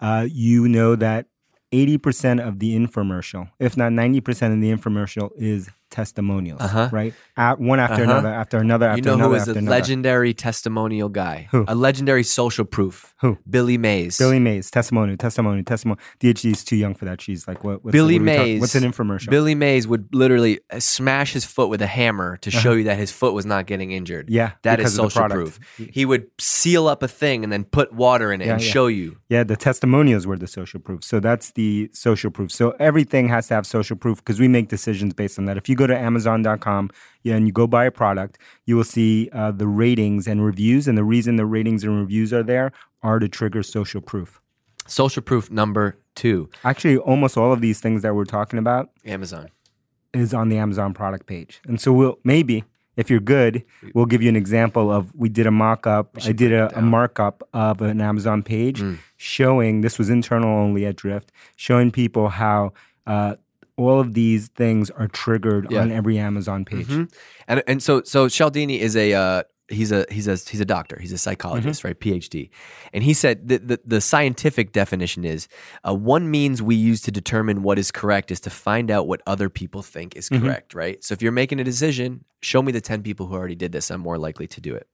uh, 0.00 0.26
you 0.30 0.68
know 0.68 0.96
that 0.96 1.26
80% 1.70 2.42
of 2.46 2.60
the 2.60 2.74
infomercial, 2.74 3.50
if 3.58 3.76
not 3.76 3.92
90% 3.92 4.54
of 4.54 4.60
the 4.62 4.72
infomercial 4.72 5.32
is 5.36 5.68
testimonials, 5.90 6.60
Uh-huh. 6.60 6.88
right? 6.92 7.14
At, 7.36 7.60
one 7.60 7.80
after 7.80 7.94
Uh-huh. 8.02 8.02
another, 8.04 8.28
after 8.28 8.58
another, 8.58 8.86
after 8.86 8.90
another. 8.90 8.96
You 8.96 9.02
know 9.02 9.14
another, 9.14 9.28
who 9.36 9.42
is 9.42 9.48
a 9.48 9.50
another. 9.52 9.70
legendary 9.70 10.34
testimonial 10.34 11.08
guy? 11.08 11.48
Who? 11.50 11.64
A 11.68 11.74
legendary 11.74 12.22
social 12.22 12.64
proof. 12.64 13.14
Who? 13.20 13.38
Billy 13.48 13.78
Mays. 13.78 14.16
Billy 14.18 14.38
Mays, 14.38 14.70
testimony, 14.70 15.16
testimony, 15.16 15.62
testimony. 15.62 15.98
DHD 16.20 16.52
is 16.52 16.64
too 16.64 16.76
young 16.76 16.94
for 16.94 17.04
that. 17.04 17.20
She's 17.20 17.48
like, 17.48 17.64
what? 17.64 17.84
What's 17.84 17.92
Billy 17.92 18.18
what 18.18 18.28
are 18.28 18.42
we 18.44 18.44
Mays. 18.54 18.60
What's 18.60 18.74
an 18.76 18.84
infomercial? 18.84 19.30
Billy 19.30 19.54
Mays 19.54 19.88
would 19.88 20.14
literally 20.14 20.60
uh, 20.70 20.78
smash 20.80 21.32
his 21.32 21.44
foot 21.44 21.68
with 21.68 21.82
a 21.82 21.86
hammer 21.86 22.36
to 22.38 22.50
show 22.50 22.72
you 22.72 22.84
that 22.84 22.96
his 22.96 23.10
foot 23.10 23.34
was 23.34 23.44
not 23.46 23.66
getting 23.66 23.90
injured. 23.92 24.26
Uh-huh. 24.26 24.34
Yeah, 24.36 24.50
That 24.62 24.78
is 24.80 24.94
the 24.96 25.02
social 25.10 25.28
proof. 25.28 25.58
He 25.76 26.04
would 26.04 26.26
seal 26.38 26.86
up 26.86 27.02
a 27.02 27.08
thing 27.08 27.42
and 27.44 27.52
then 27.52 27.64
put 27.64 27.92
water 27.92 28.32
in 28.32 28.40
it 28.40 28.46
Yeah, 28.46 28.52
and 28.54 28.62
yeah. 28.62 28.70
show 28.70 28.86
you. 28.86 29.16
yeah, 29.28 29.42
the 29.44 29.56
testimonials 29.56 30.26
were 30.26 30.36
the 30.36 30.46
social 30.46 30.78
proof. 30.80 31.02
So 31.02 31.18
that's 31.20 31.52
the 31.52 31.90
social 31.92 32.30
proof. 32.30 32.52
So 32.52 32.70
everything 32.78 33.28
has 33.28 33.48
to 33.48 33.54
have 33.54 33.66
social 33.66 33.96
proof 33.96 34.18
because 34.18 34.38
we 34.38 34.46
make 34.48 34.68
decisions 34.68 35.12
based 35.14 35.38
on 35.38 35.46
that. 35.46 35.56
If 35.56 35.68
you 35.68 35.74
go 35.78 35.86
to 35.86 35.96
Amazon.com 35.96 36.90
and 37.24 37.46
you 37.46 37.52
go 37.52 37.66
buy 37.66 37.84
a 37.84 37.90
product, 37.90 38.38
you 38.66 38.76
will 38.76 38.84
see 38.84 39.28
uh, 39.32 39.50
the 39.52 39.66
ratings 39.66 40.26
and 40.26 40.44
reviews. 40.44 40.88
And 40.88 40.96
the 40.96 41.04
reason 41.04 41.36
the 41.36 41.46
ratings 41.46 41.84
and 41.84 41.98
reviews 41.98 42.32
are 42.32 42.42
there 42.42 42.72
are 43.02 43.18
to 43.18 43.28
trigger 43.28 43.62
social 43.62 44.00
proof. 44.00 44.40
Social 44.86 45.22
proof 45.22 45.50
number 45.50 45.96
two, 46.14 46.48
Actually, 46.64 46.96
almost 46.96 47.36
all 47.36 47.52
of 47.52 47.60
these 47.60 47.80
things 47.80 48.02
that 48.02 48.14
we're 48.14 48.24
talking 48.24 48.58
about 48.58 48.90
Amazon. 49.04 49.48
is 50.12 50.34
on 50.34 50.48
the 50.48 50.56
Amazon 50.56 50.94
product 50.94 51.26
page. 51.26 51.60
And 51.66 51.80
so 51.80 51.92
we'll 51.92 52.18
maybe 52.24 52.64
if 52.96 53.08
you're 53.08 53.20
good, 53.20 53.62
we'll 53.94 54.06
give 54.06 54.22
you 54.22 54.28
an 54.28 54.34
example 54.34 54.90
of 54.90 55.14
we 55.14 55.28
did 55.28 55.46
a 55.46 55.52
mock-up. 55.52 56.16
I 56.24 56.32
did 56.32 56.52
a, 56.52 56.76
a 56.76 56.82
markup 56.82 57.48
of 57.52 57.80
an 57.80 58.00
Amazon 58.00 58.42
page 58.42 58.82
showing 59.16 59.82
this 59.82 59.98
was 59.98 60.10
internal 60.10 60.50
only 60.50 60.84
at 60.84 60.96
Drift, 60.96 61.30
showing 61.54 61.92
people 61.92 62.28
how 62.28 62.72
uh, 63.06 63.36
all 63.78 64.00
of 64.00 64.14
these 64.14 64.48
things 64.48 64.90
are 64.90 65.08
triggered 65.08 65.70
Yeah. 65.70 65.80
on 65.82 65.92
every 65.92 66.18
Amazon 66.18 66.64
page. 66.64 66.86
Mhm. 66.88 67.12
And 67.46 67.62
and 67.66 67.82
so 67.82 68.02
so 68.04 68.28
Cialdini 68.28 68.80
is 68.80 68.96
a 68.96 69.14
uh, 69.14 69.42
he's 69.68 69.92
a 69.92 70.04
he's 70.10 70.26
a 70.28 70.36
he's 70.36 70.60
a 70.60 70.64
doctor. 70.64 70.98
He's 71.00 71.12
a 71.12 71.18
psychologist, 71.18 71.80
Mm-hmm. 71.80 71.88
right? 71.88 72.00
PhD. 72.00 72.50
And 72.92 73.04
he 73.04 73.14
said 73.14 73.48
the, 73.48 73.58
the 73.58 73.80
the 73.84 74.00
scientific 74.00 74.72
definition 74.72 75.24
is 75.24 75.48
uh, 75.88 75.94
one 75.94 76.30
means 76.30 76.60
we 76.62 76.74
use 76.74 77.00
to 77.02 77.10
determine 77.10 77.62
what 77.62 77.78
is 77.78 77.90
correct 77.90 78.30
is 78.30 78.40
to 78.40 78.50
find 78.50 78.90
out 78.90 79.06
what 79.06 79.20
other 79.26 79.48
people 79.48 79.82
think 79.82 80.16
is 80.16 80.28
Mm-hmm. 80.28 80.44
correct, 80.44 80.74
right? 80.74 81.02
So 81.04 81.12
if 81.14 81.22
you're 81.22 81.32
making 81.42 81.60
a 81.60 81.64
decision, 81.64 82.24
show 82.42 82.62
me 82.62 82.72
the 82.72 82.80
10 82.80 83.02
people 83.02 83.26
who 83.26 83.34
already 83.34 83.54
did 83.56 83.72
this. 83.72 83.90
I'm 83.90 84.00
more 84.00 84.18
likely 84.18 84.46
to 84.48 84.60
do 84.60 84.74
it. 84.74 84.86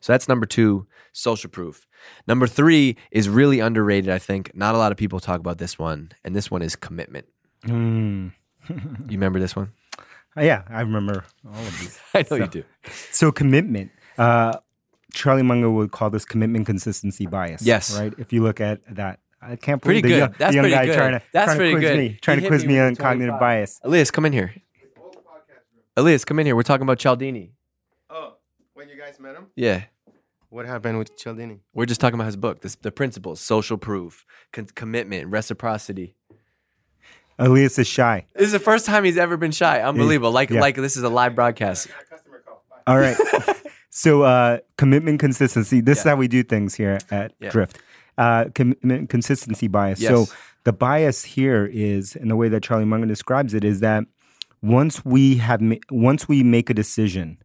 So 0.00 0.12
that's 0.12 0.28
number 0.28 0.46
2, 0.46 0.86
social 1.12 1.48
proof. 1.50 1.86
Number 2.26 2.46
3 2.48 2.96
is 3.12 3.28
really 3.28 3.60
underrated, 3.60 4.10
I 4.10 4.18
think. 4.18 4.50
Not 4.54 4.74
a 4.74 4.78
lot 4.78 4.90
of 4.90 4.98
people 4.98 5.20
talk 5.20 5.38
about 5.38 5.58
this 5.58 5.78
one, 5.78 6.10
and 6.24 6.34
this 6.34 6.50
one 6.50 6.62
is 6.62 6.74
commitment. 6.74 7.26
Mm. 7.66 8.32
You 8.68 9.18
remember 9.18 9.40
this 9.40 9.56
one? 9.56 9.72
Uh, 10.36 10.42
yeah, 10.42 10.62
I 10.68 10.80
remember 10.82 11.24
all 11.44 11.52
of 11.60 11.78
these. 11.80 11.98
I 12.14 12.24
know 12.30 12.36
you 12.36 12.46
do. 12.46 12.64
So 13.10 13.32
commitment. 13.32 13.90
Uh, 14.16 14.58
Charlie 15.12 15.42
Munger 15.42 15.68
would 15.70 15.90
call 15.90 16.10
this 16.10 16.24
commitment 16.24 16.66
consistency 16.66 17.26
bias. 17.26 17.62
Yes. 17.62 17.98
Right. 17.98 18.14
If 18.18 18.32
you 18.32 18.42
look 18.42 18.60
at 18.60 18.80
that, 18.94 19.18
I 19.42 19.56
can't 19.56 19.82
Pretty 19.82 20.00
believe 20.00 20.02
the 20.02 20.08
good. 20.08 20.18
young, 20.30 20.34
That's 20.38 20.50
the 20.52 20.54
young 20.54 20.62
pretty 20.62 20.74
guy 20.76 20.86
good. 20.86 20.94
trying 20.96 21.12
to 21.12 21.22
That's 21.32 21.44
trying 21.46 21.56
pretty 21.58 21.72
to 21.74 21.78
quiz 21.80 21.90
good. 21.90 21.98
me, 21.98 22.18
trying 22.22 22.38
He 22.38 22.42
to 22.44 22.48
quiz 22.48 22.64
me 22.64 22.74
me 22.74 22.78
on 22.80 22.94
cognitive 22.96 23.38
bias. 23.40 23.80
Elias, 23.82 24.10
come 24.12 24.24
in 24.26 24.32
here. 24.32 24.54
Elias, 25.96 26.24
come 26.24 26.38
in 26.38 26.46
here. 26.46 26.56
We're 26.56 26.62
talking 26.62 26.84
about 26.84 26.98
Cialdini. 26.98 27.52
Oh, 28.08 28.34
when 28.74 28.88
you 28.88 28.96
guys 28.96 29.18
met 29.20 29.34
him? 29.34 29.46
Yeah. 29.56 29.82
What 30.48 30.66
happened 30.66 30.98
with 30.98 31.16
Cialdini? 31.16 31.60
We're 31.74 31.86
just 31.86 32.00
talking 32.00 32.14
about 32.14 32.26
his 32.26 32.36
book, 32.36 32.60
this, 32.60 32.74
the 32.76 32.92
principles, 32.92 33.40
social 33.40 33.76
proof, 33.76 34.24
con- 34.52 34.66
commitment, 34.74 35.28
reciprocity. 35.28 36.14
Elias 37.42 37.78
is 37.78 37.86
shy. 37.86 38.24
This 38.34 38.46
is 38.46 38.52
the 38.52 38.58
first 38.60 38.86
time 38.86 39.04
he's 39.04 39.16
ever 39.18 39.36
been 39.36 39.50
shy. 39.52 39.80
Unbelievable. 39.82 40.30
Like 40.32 40.50
Yeah. 40.50 40.60
like 40.60 40.76
this 40.76 40.96
is 40.96 41.02
a 41.02 41.08
live 41.08 41.34
broadcast. 41.34 41.88
All 42.86 42.98
right. 42.98 43.16
so 43.90 44.22
uh, 44.22 44.58
commitment 44.78 45.20
consistency. 45.20 45.80
This 45.80 45.98
is 45.98 46.04
how 46.04 46.16
we 46.16 46.28
do 46.28 46.42
things 46.42 46.74
here 46.74 46.98
at 47.10 47.32
Yeah. 47.40 47.50
Drift. 47.50 47.78
Uh, 48.18 48.46
commitment 48.54 49.08
consistency 49.10 49.68
bias. 49.68 50.00
Yes. 50.00 50.10
So 50.10 50.34
the 50.64 50.72
bias 50.72 51.24
here 51.24 51.68
is, 51.72 52.14
in 52.14 52.28
the 52.28 52.36
way 52.36 52.48
that 52.48 52.62
Charlie 52.62 52.84
Munger 52.84 53.06
describes 53.06 53.54
it, 53.54 53.64
is 53.64 53.80
that 53.80 54.04
once 54.62 55.04
we 55.04 55.36
have 55.38 55.60
ma- 55.60 55.76
once 55.90 56.28
we 56.28 56.42
make 56.42 56.70
a 56.70 56.74
decision, 56.74 57.38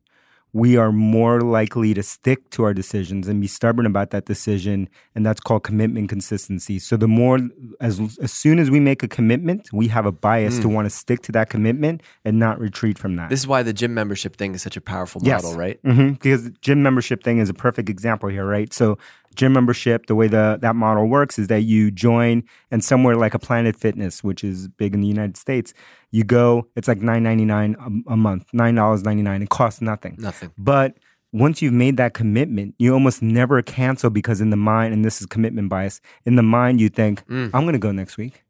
we 0.54 0.78
are 0.78 0.92
more 0.92 1.42
likely 1.42 1.94
to 1.94 2.02
stick 2.02 2.50
to 2.52 2.64
our 2.64 2.74
decisions 2.74 3.28
and 3.28 3.40
be 3.42 3.48
stubborn 3.48 3.86
about 3.86 4.12
that 4.12 4.26
decision, 4.26 4.90
and 5.14 5.26
that's 5.26 5.40
called 5.40 5.64
commitment 5.64 6.10
consistency. 6.10 6.80
So 6.80 6.98
the 6.98 7.08
more 7.08 7.40
as 7.82 8.00
as 8.22 8.32
soon 8.32 8.58
as 8.60 8.72
we 8.72 8.80
make 8.80 9.04
a 9.04 9.08
commitment, 9.08 9.70
we 9.74 9.88
have 9.90 10.06
a 10.06 10.12
bias 10.12 10.60
to 10.60 10.70
want 10.70 10.86
to 10.86 10.90
stick 10.90 11.22
to 11.24 11.32
that 11.34 11.50
commitment 11.50 12.02
and 12.26 12.40
not 12.40 12.60
retreat 12.60 12.98
from 12.98 13.16
that. 13.18 13.30
This 13.30 13.42
is 13.42 13.48
why 13.48 13.62
the 13.64 13.74
gym 13.74 13.94
membership 13.94 14.36
thing 14.38 14.54
is 14.56 14.62
such 14.62 14.78
a 14.78 14.82
powerful 14.82 15.22
Yes. 15.24 15.44
model, 15.44 15.58
right? 15.60 15.80
hmm 15.84 16.12
Because 16.12 16.50
gym 16.62 16.82
membership 16.82 17.24
thing 17.24 17.40
is 17.40 17.50
a 17.50 17.54
perfect 17.54 17.90
example 17.90 18.30
here, 18.30 18.46
right? 18.46 18.74
So 18.74 18.98
gym 19.36 19.54
membership, 19.54 20.08
the 20.08 20.16
way 20.16 20.28
the 20.28 20.58
that 20.62 20.76
model 20.76 21.08
works 21.08 21.38
is 21.40 21.48
that 21.48 21.62
you 21.62 21.92
join, 21.92 22.44
and 22.72 22.84
somewhere 22.84 23.16
like 23.16 23.34
a 23.34 23.40
Planet 23.40 23.76
Fitness, 23.76 24.24
which 24.24 24.44
is 24.44 24.68
big 24.68 24.94
in 24.94 25.02
the 25.02 25.08
United 25.08 25.38
States, 25.38 25.74
you 26.12 26.24
go. 26.24 26.68
It's 26.76 26.88
like 26.88 27.00
$9.99 27.00 28.04
a 28.08 28.18
month, 28.18 28.46
dollars 28.54 29.04
ninety 29.04 29.24
nine. 29.24 29.42
It 29.42 29.50
costs 29.50 29.82
nothing. 29.82 30.16
Nothing. 30.18 30.52
But 30.58 30.98
once 31.34 31.62
you've 31.62 31.74
made 31.74 31.98
that 31.98 32.14
commitment, 32.14 32.74
you 32.80 32.94
almost 32.94 33.22
never 33.22 33.62
cancel 33.62 34.10
because 34.10 34.42
in 34.42 34.50
the 34.50 34.58
mind, 34.58 34.94
and 34.94 35.04
this 35.04 35.20
is 35.22 35.28
commitment 35.28 35.70
bias, 35.70 36.02
in 36.26 36.36
the 36.36 36.44
mind 36.44 36.80
you 36.80 36.90
think, 36.90 37.26
Mm. 37.28 37.52
I'm 37.54 37.64
going 37.64 37.74
to 37.74 37.80
go 37.80 37.92
next 37.92 38.18
week. 38.18 38.44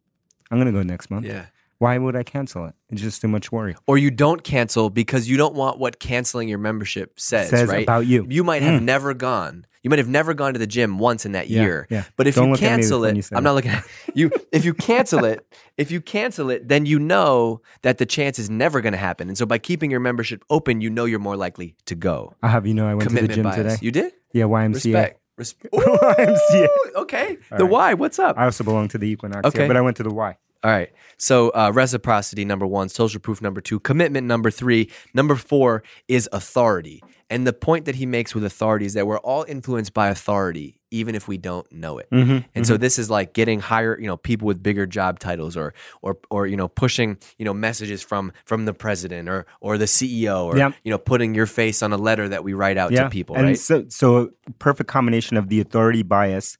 I'm 0.51 0.57
going 0.57 0.71
to 0.71 0.77
go 0.79 0.83
next 0.83 1.09
month. 1.09 1.25
Yeah. 1.25 1.47
Why 1.79 1.97
would 1.97 2.15
I 2.15 2.23
cancel 2.23 2.65
it? 2.65 2.73
It's 2.89 3.01
just 3.01 3.21
too 3.21 3.27
much 3.27 3.51
worry. 3.51 3.75
Or 3.85 3.97
you 3.97 4.09
don't 4.09 4.43
cancel 4.43 4.89
because 4.89 5.29
you 5.29 5.37
don't 5.37 5.53
want 5.53 5.77
what 5.77 5.99
canceling 5.99 6.49
your 6.49 6.57
membership 6.57 7.19
says, 7.19 7.49
Says 7.49 7.69
right? 7.69 7.83
about 7.83 8.07
you. 8.07 8.25
You 8.29 8.43
might 8.43 8.63
have 8.63 8.81
Mm. 8.81 8.85
never 8.85 9.13
gone. 9.13 9.65
You 9.83 9.89
might 9.91 9.99
have 9.99 10.09
never 10.09 10.33
gone 10.33 10.53
to 10.53 10.59
the 10.59 10.65
gym 10.67 10.97
once 10.97 11.25
in 11.25 11.33
that 11.33 11.49
Yeah, 11.49 11.61
year. 11.61 11.87
yeah. 11.89 12.03
But 12.17 12.25
if 12.27 12.35
Don't 12.35 12.45
you 12.47 12.51
look 12.53 12.63
at 12.63 12.63
me 12.63 12.67
cancel 12.81 13.05
it, 13.05 13.15
you 13.15 13.23
I'm 13.31 13.43
not 13.43 13.53
looking 13.53 13.71
at 13.71 13.85
you. 14.15 14.31
If 14.51 14.65
you 14.65 14.73
cancel 14.73 15.23
it, 15.23 15.45
if 15.77 15.91
you 15.91 16.01
cancel 16.01 16.49
it, 16.49 16.67
then 16.67 16.85
you 16.87 16.97
know 16.99 17.61
that 17.83 17.99
the 17.99 18.05
chance 18.05 18.39
is 18.39 18.49
never 18.49 18.81
going 18.81 18.93
to 18.93 18.97
happen. 18.97 19.27
And 19.29 19.37
so 19.37 19.45
by 19.45 19.59
keeping 19.59 19.91
your 19.91 19.99
membership 19.99 20.43
open, 20.49 20.81
you 20.81 20.89
know 20.89 21.05
you're 21.05 21.19
more 21.19 21.37
likely 21.37 21.75
to 21.85 21.95
go. 21.95 22.33
I 22.41 22.47
have 22.49 22.65
you 22.65 22.73
know 22.73 22.87
I 22.87 22.95
went 22.95 23.09
to 23.11 23.15
the 23.15 23.27
gym 23.27 23.43
bias. 23.43 23.55
today. 23.55 23.75
You 23.81 23.91
did? 23.91 24.13
Yeah, 24.33 24.45
YMCA. 24.45 24.73
Respect. 24.73 25.21
Respect. 25.37 25.73
YMCA. 25.73 26.67
Okay. 26.95 27.37
The 27.55 27.65
why? 27.65 27.93
What's 27.93 28.17
up? 28.19 28.37
I 28.37 28.45
also 28.45 28.63
belong 28.63 28.87
to 28.89 28.97
the 28.97 29.07
Equinox. 29.07 29.45
Okay. 29.45 29.59
Okay. 29.59 29.67
but 29.67 29.77
I 29.77 29.81
went 29.81 29.97
to 29.97 30.03
the 30.03 30.13
Y. 30.13 30.35
All 30.63 30.71
right. 30.71 30.91
So 31.17 31.49
uh, 31.49 31.71
reciprocity 31.73 32.45
number 32.45 32.65
one, 32.65 32.89
social 32.89 33.19
proof 33.19 33.41
number 33.41 33.61
two, 33.61 33.79
commitment 33.79 34.27
number 34.27 34.51
three, 34.51 34.89
number 35.13 35.35
four 35.35 35.83
is 36.07 36.29
authority. 36.31 37.03
And 37.29 37.45
the 37.45 37.53
point 37.53 37.85
that 37.85 37.95
he 37.95 38.05
makes 38.05 38.33
with 38.33 38.43
authority 38.45 38.85
is 38.85 38.93
that 38.93 39.05
we're 39.05 39.19
all 39.19 39.43
influenced 39.47 39.93
by 39.93 40.07
authority, 40.07 40.79
even 40.91 41.13
if 41.13 41.27
we 41.27 41.37
don't 41.37 41.69
know 41.73 41.97
it. 41.97 42.07
Mhm, 42.09 42.45
And 42.55 42.65
so 42.65 42.77
this 42.77 42.97
is 42.97 43.09
like 43.09 43.33
getting 43.33 43.59
higher, 43.59 43.99
you 43.99 44.07
know, 44.07 44.15
people 44.15 44.47
with 44.47 44.63
bigger 44.63 44.85
job 44.85 45.19
titles, 45.19 45.57
or 45.57 45.73
or 46.01 46.17
or 46.29 46.47
you 46.47 46.55
know, 46.55 46.69
pushing 46.69 47.17
you 47.37 47.43
know 47.43 47.53
messages 47.53 48.01
from 48.01 48.31
from 48.45 48.63
the 48.63 48.73
president 48.73 49.27
or 49.27 49.45
or 49.59 49.77
the 49.77 49.85
CEO, 49.87 50.45
or 50.45 50.57
you 50.83 50.89
know, 50.91 50.97
putting 50.97 51.35
your 51.35 51.47
face 51.47 51.83
on 51.83 51.91
a 51.91 51.97
letter 51.97 52.29
that 52.29 52.45
we 52.45 52.53
write 52.53 52.77
out 52.77 52.93
to 53.05 53.09
people, 53.09 53.35
and 53.35 53.45
right? 53.45 53.59
so 53.59 53.85
so 53.89 54.31
perfect 54.57 54.89
combination 54.89 55.35
of 55.35 55.49
the 55.49 55.59
authority 55.59 56.03
bias 56.03 56.57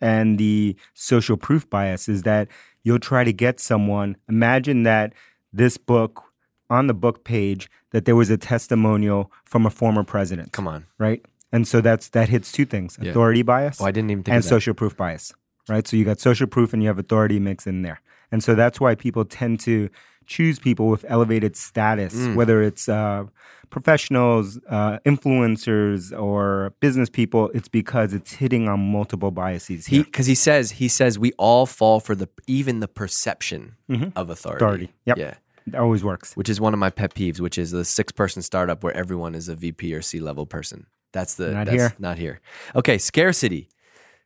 and 0.00 0.38
the 0.38 0.76
social 0.94 1.36
proof 1.36 1.68
bias 1.68 2.08
is 2.08 2.22
that 2.22 2.46
you'll 2.84 3.00
try 3.00 3.24
to 3.24 3.32
get 3.32 3.58
someone. 3.58 4.16
Imagine 4.28 4.84
that 4.84 5.12
this 5.52 5.76
book 5.76 6.22
on 6.70 6.86
the 6.86 6.94
book 6.94 7.24
page 7.24 7.68
that 7.90 8.04
there 8.04 8.16
was 8.16 8.30
a 8.30 8.36
testimonial 8.36 9.32
from 9.44 9.66
a 9.66 9.70
former 9.70 10.04
president. 10.04 10.52
Come 10.52 10.68
on. 10.68 10.86
right? 10.98 11.24
And 11.52 11.68
so 11.68 11.80
that's 11.80 12.08
that 12.10 12.28
hits 12.28 12.50
two 12.52 12.64
things 12.64 12.98
Yeah. 13.00 13.10
authority 13.10 13.42
bias 13.42 13.80
Oh, 13.80 13.84
I 13.84 13.92
didn't 13.92 14.10
even 14.10 14.24
think 14.24 14.34
and 14.34 14.44
social 14.44 14.74
proof 14.74 14.96
bias 14.96 15.32
right? 15.68 15.86
So 15.88 15.96
you 15.96 16.04
got 16.04 16.20
social 16.20 16.46
proof 16.46 16.72
and 16.74 16.82
you 16.82 16.88
have 16.88 16.98
authority 16.98 17.38
mixed 17.40 17.66
in 17.66 17.82
there. 17.82 18.00
And 18.30 18.42
so 18.42 18.54
that's 18.54 18.80
why 18.80 18.94
people 18.94 19.24
tend 19.24 19.60
to 19.60 19.88
choose 20.26 20.58
people 20.58 20.88
with 20.88 21.04
elevated 21.08 21.56
status 21.56 22.14
Mm. 22.14 22.34
whether 22.34 22.62
it's 22.62 22.88
uh, 22.88 23.24
professionals 23.70 24.58
uh, 24.70 24.98
influencers 25.04 26.16
or 26.18 26.72
business 26.80 27.08
people 27.10 27.50
it's 27.54 27.68
because 27.68 28.14
it's 28.14 28.32
hitting 28.34 28.68
on 28.68 28.78
multiple 28.92 29.30
biases 29.30 29.86
He 29.86 30.02
because 30.02 30.26
he 30.26 30.34
says 30.34 30.72
he 30.72 30.88
says 30.88 31.18
we 31.18 31.32
all 31.38 31.66
fall 31.66 31.98
for 32.00 32.14
the 32.14 32.28
even 32.46 32.80
the 32.80 32.88
perception 32.88 33.74
Mhm. 33.90 34.12
of 34.16 34.30
authority. 34.30 34.64
authority 34.64 34.88
yep 35.06 35.16
Yeah. 35.18 35.34
that 35.66 35.80
always 35.80 36.04
works 36.04 36.36
Which 36.36 36.48
is 36.48 36.60
one 36.60 36.72
of 36.74 36.78
my 36.80 36.90
pet 36.90 37.14
peeves, 37.14 37.40
which 37.40 37.58
is 37.58 37.70
the 37.72 37.84
six 37.84 38.12
person 38.12 38.42
startup 38.42 38.84
where 38.84 38.96
everyone 38.96 39.34
is 39.34 39.48
a 39.48 39.56
VP 39.56 39.94
or 39.94 40.02
C 40.02 40.20
level 40.20 40.46
person. 40.46 40.86
That's 41.12 41.34
the 41.36 41.50
Not 41.52 41.66
that's 41.66 41.76
here. 41.76 41.94
Not 41.98 42.18
here. 42.18 42.40
Okay, 42.74 42.98
scarcity. 42.98 43.68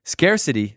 Scarcity. 0.05 0.77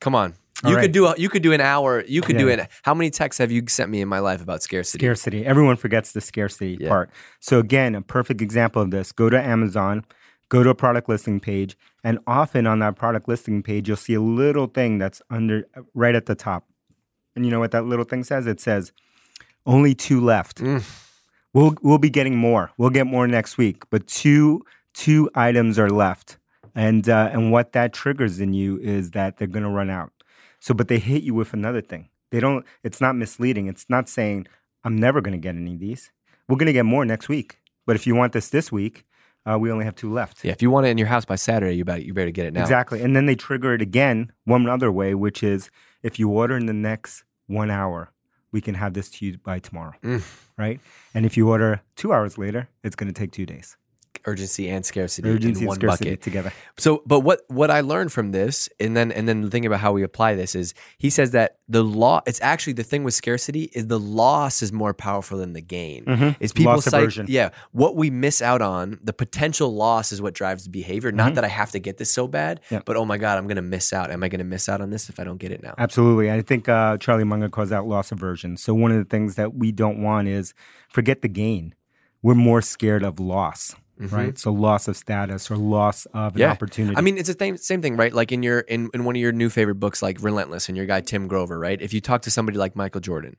Come 0.00 0.14
on. 0.14 0.34
All 0.64 0.70
you 0.70 0.76
right. 0.76 0.82
could 0.82 0.92
do 0.92 1.06
a, 1.06 1.14
you 1.16 1.28
could 1.28 1.42
do 1.42 1.52
an 1.52 1.60
hour. 1.60 2.02
You 2.06 2.20
could 2.20 2.36
do 2.36 2.48
Yeah. 2.48 2.54
it. 2.64 2.68
How 2.82 2.92
many 2.94 3.10
texts 3.10 3.38
have 3.38 3.52
you 3.52 3.62
sent 3.68 3.90
me 3.90 4.00
in 4.00 4.08
my 4.08 4.18
life 4.18 4.42
about 4.42 4.62
scarcity? 4.62 4.98
Scarcity. 5.04 5.46
Everyone 5.46 5.76
forgets 5.76 6.12
the 6.12 6.20
scarcity 6.20 6.78
Yeah. 6.80 6.88
part. 6.88 7.10
So 7.38 7.58
again, 7.60 7.94
a 7.94 8.02
perfect 8.02 8.40
example 8.42 8.82
of 8.82 8.90
this. 8.90 9.12
Go 9.12 9.30
to 9.30 9.40
Amazon, 9.40 10.04
go 10.48 10.62
to 10.64 10.70
a 10.70 10.74
product 10.74 11.08
listing 11.08 11.38
page, 11.38 11.76
and 12.02 12.18
often 12.26 12.66
on 12.66 12.80
that 12.80 12.96
product 12.96 13.28
listing 13.28 13.62
page, 13.62 13.86
you'll 13.86 13.96
see 13.96 14.14
a 14.14 14.20
little 14.20 14.66
thing 14.66 14.98
that's 14.98 15.22
under 15.30 15.64
right 15.94 16.14
at 16.16 16.26
the 16.26 16.34
top. 16.34 16.64
And 17.36 17.44
you 17.44 17.52
know 17.52 17.60
what 17.60 17.70
that 17.70 17.84
little 17.84 18.04
thing 18.04 18.24
says? 18.24 18.46
It 18.48 18.58
says 18.60 18.90
only 19.64 19.94
two 19.94 20.20
left. 20.20 20.58
Mm. 20.60 20.82
We'll 21.54 21.76
we'll 21.82 21.98
be 21.98 22.10
getting 22.10 22.36
more. 22.36 22.72
We'll 22.78 22.90
get 22.90 23.06
more 23.06 23.28
next 23.28 23.58
week, 23.58 23.84
but 23.90 24.06
two 24.08 24.64
two 24.92 25.30
items 25.36 25.78
are 25.78 25.88
left. 25.90 26.36
And 26.74 27.08
uh, 27.08 27.30
and 27.32 27.52
what 27.52 27.72
that 27.72 27.92
triggers 27.92 28.40
in 28.40 28.52
you 28.54 28.78
is 28.78 29.12
that 29.12 29.36
they're 29.36 29.46
going 29.48 29.62
to 29.64 29.70
run 29.70 29.88
out. 29.90 30.12
So, 30.60 30.74
but 30.74 30.88
they 30.88 30.98
hit 30.98 31.22
you 31.22 31.34
with 31.34 31.52
another 31.52 31.80
thing. 31.80 32.08
They 32.30 32.40
don't. 32.40 32.64
It's 32.82 33.00
not 33.00 33.16
misleading. 33.16 33.66
It's 33.66 33.86
not 33.88 34.08
saying 34.08 34.46
I'm 34.84 34.96
never 34.96 35.20
going 35.20 35.32
to 35.32 35.38
get 35.38 35.54
any 35.54 35.74
of 35.74 35.80
these. 35.80 36.10
We're 36.48 36.56
going 36.56 36.66
to 36.66 36.72
get 36.72 36.84
more 36.84 37.04
next 37.04 37.28
week. 37.28 37.58
But 37.86 37.96
if 37.96 38.06
you 38.06 38.14
want 38.14 38.32
this 38.32 38.48
this 38.48 38.70
week, 38.70 39.04
uh, 39.46 39.58
we 39.58 39.70
only 39.70 39.84
have 39.84 39.94
two 39.94 40.12
left. 40.12 40.44
Yeah, 40.44 40.52
if 40.52 40.60
you 40.60 40.70
want 40.70 40.86
it 40.86 40.90
in 40.90 40.98
your 40.98 41.06
house 41.06 41.24
by 41.24 41.36
Saturday, 41.36 41.76
you 41.76 41.84
better 41.84 42.02
you 42.02 42.12
better 42.12 42.30
get 42.30 42.46
it 42.46 42.52
now. 42.52 42.62
Exactly. 42.62 43.02
And 43.02 43.16
then 43.16 43.26
they 43.26 43.34
trigger 43.34 43.74
it 43.74 43.82
again 43.82 44.32
one 44.44 44.68
other 44.68 44.92
way, 44.92 45.14
which 45.14 45.42
is 45.42 45.70
if 46.02 46.18
you 46.18 46.28
order 46.28 46.56
in 46.56 46.66
the 46.66 46.74
next 46.74 47.24
one 47.46 47.70
hour, 47.70 48.12
we 48.52 48.60
can 48.60 48.74
have 48.74 48.94
this 48.94 49.10
to 49.10 49.26
you 49.26 49.38
by 49.38 49.58
tomorrow. 49.58 49.94
Mm. 50.02 50.22
Right. 50.56 50.80
And 51.14 51.24
if 51.24 51.36
you 51.36 51.48
order 51.48 51.82
two 51.96 52.12
hours 52.12 52.36
later, 52.36 52.68
it's 52.82 52.96
going 52.96 53.12
to 53.12 53.18
take 53.18 53.32
two 53.32 53.46
days. 53.46 53.76
Urgency 54.26 54.68
and 54.68 54.84
scarcity 54.84 55.28
Urgency 55.28 55.62
in 55.62 55.66
one 55.68 55.76
scarcity 55.76 56.10
bucket. 56.10 56.22
together. 56.22 56.52
So, 56.76 57.02
but 57.06 57.20
what 57.20 57.42
what 57.48 57.70
I 57.70 57.80
learned 57.80 58.12
from 58.12 58.32
this, 58.32 58.68
and 58.80 58.96
then 58.96 59.12
and 59.12 59.28
then 59.28 59.42
the 59.42 59.50
thing 59.50 59.66
about 59.66 59.80
how 59.80 59.92
we 59.92 60.02
apply 60.02 60.34
this 60.34 60.54
is, 60.54 60.74
he 60.98 61.10
says 61.10 61.30
that 61.32 61.58
the 61.68 61.82
law. 61.82 62.20
It's 62.26 62.40
actually 62.40 62.74
the 62.74 62.84
thing 62.84 63.04
with 63.04 63.14
scarcity 63.14 63.70
is 63.74 63.86
the 63.86 63.98
loss 64.00 64.62
is 64.62 64.72
more 64.72 64.94
powerful 64.94 65.38
than 65.38 65.52
the 65.52 65.60
gain. 65.60 66.04
Mhm. 66.04 66.36
Is 66.40 66.52
people 66.52 66.80
yeah, 67.28 67.50
what 67.72 67.96
we 67.96 68.10
miss 68.10 68.40
out 68.42 68.62
on, 68.62 68.98
the 69.02 69.12
potential 69.12 69.74
loss 69.74 70.12
is 70.12 70.22
what 70.22 70.34
drives 70.34 70.64
the 70.64 70.70
behavior. 70.70 71.12
Not 71.12 71.34
that 71.34 71.44
I 71.44 71.48
have 71.48 71.70
to 71.72 71.78
get 71.78 71.98
this 71.98 72.10
so 72.10 72.26
bad, 72.26 72.60
Mm-hmm. 72.70 72.82
But 72.84 72.96
oh 72.96 73.04
my 73.04 73.18
god, 73.18 73.38
I'm 73.38 73.46
going 73.46 73.56
to 73.56 73.62
miss 73.62 73.92
out. 73.92 74.10
Am 74.10 74.22
I 74.22 74.28
going 74.28 74.38
to 74.38 74.44
miss 74.44 74.68
out 74.68 74.80
on 74.80 74.90
this 74.90 75.08
if 75.08 75.20
I 75.20 75.24
don't 75.24 75.38
get 75.38 75.52
it 75.52 75.62
now? 75.62 75.74
Absolutely. 75.78 76.30
I 76.30 76.42
think 76.42 76.68
uh, 76.68 76.96
Charlie 76.98 77.24
Munger 77.24 77.48
calls 77.48 77.70
that 77.70 77.84
loss 77.86 78.12
aversion. 78.12 78.56
So 78.56 78.74
one 78.74 78.90
of 78.90 78.98
the 78.98 79.04
things 79.04 79.34
that 79.36 79.54
we 79.54 79.72
don't 79.72 80.02
want 80.02 80.28
is 80.28 80.54
forget 80.88 81.22
the 81.22 81.28
gain. 81.28 81.74
We're 82.22 82.34
more 82.34 82.60
scared 82.62 83.02
of 83.04 83.20
loss, 83.20 83.74
right? 83.98 84.38
So 84.38 84.52
loss 84.52 84.88
of 84.88 84.96
status 84.96 85.50
or 85.50 85.56
loss 85.56 86.06
of 86.14 86.36
an 86.36 86.42
opportunity. 86.42 86.92
Mm-hmm. 86.92 86.98
I 86.98 87.02
mean, 87.02 87.18
it's 87.18 87.28
the 87.28 87.36
same 87.38 87.56
same 87.56 87.82
thing, 87.82 87.96
right? 87.96 88.12
Like 88.12 88.32
in 88.32 88.42
your 88.42 88.60
in, 88.60 88.90
in 88.94 89.04
one 89.04 89.16
of 89.16 89.20
your 89.20 89.32
new 89.32 89.50
favorite 89.50 89.76
books, 89.76 90.02
like 90.02 90.18
Relentless, 90.22 90.68
and 90.68 90.76
your 90.76 90.86
guy 90.86 91.00
Tim 91.00 91.28
Grover, 91.28 91.58
right? 91.58 91.80
If 91.80 91.92
you 91.92 92.00
talk 92.00 92.22
to 92.22 92.30
somebody 92.30 92.58
like 92.58 92.76
Michael 92.76 93.00
Jordan, 93.00 93.36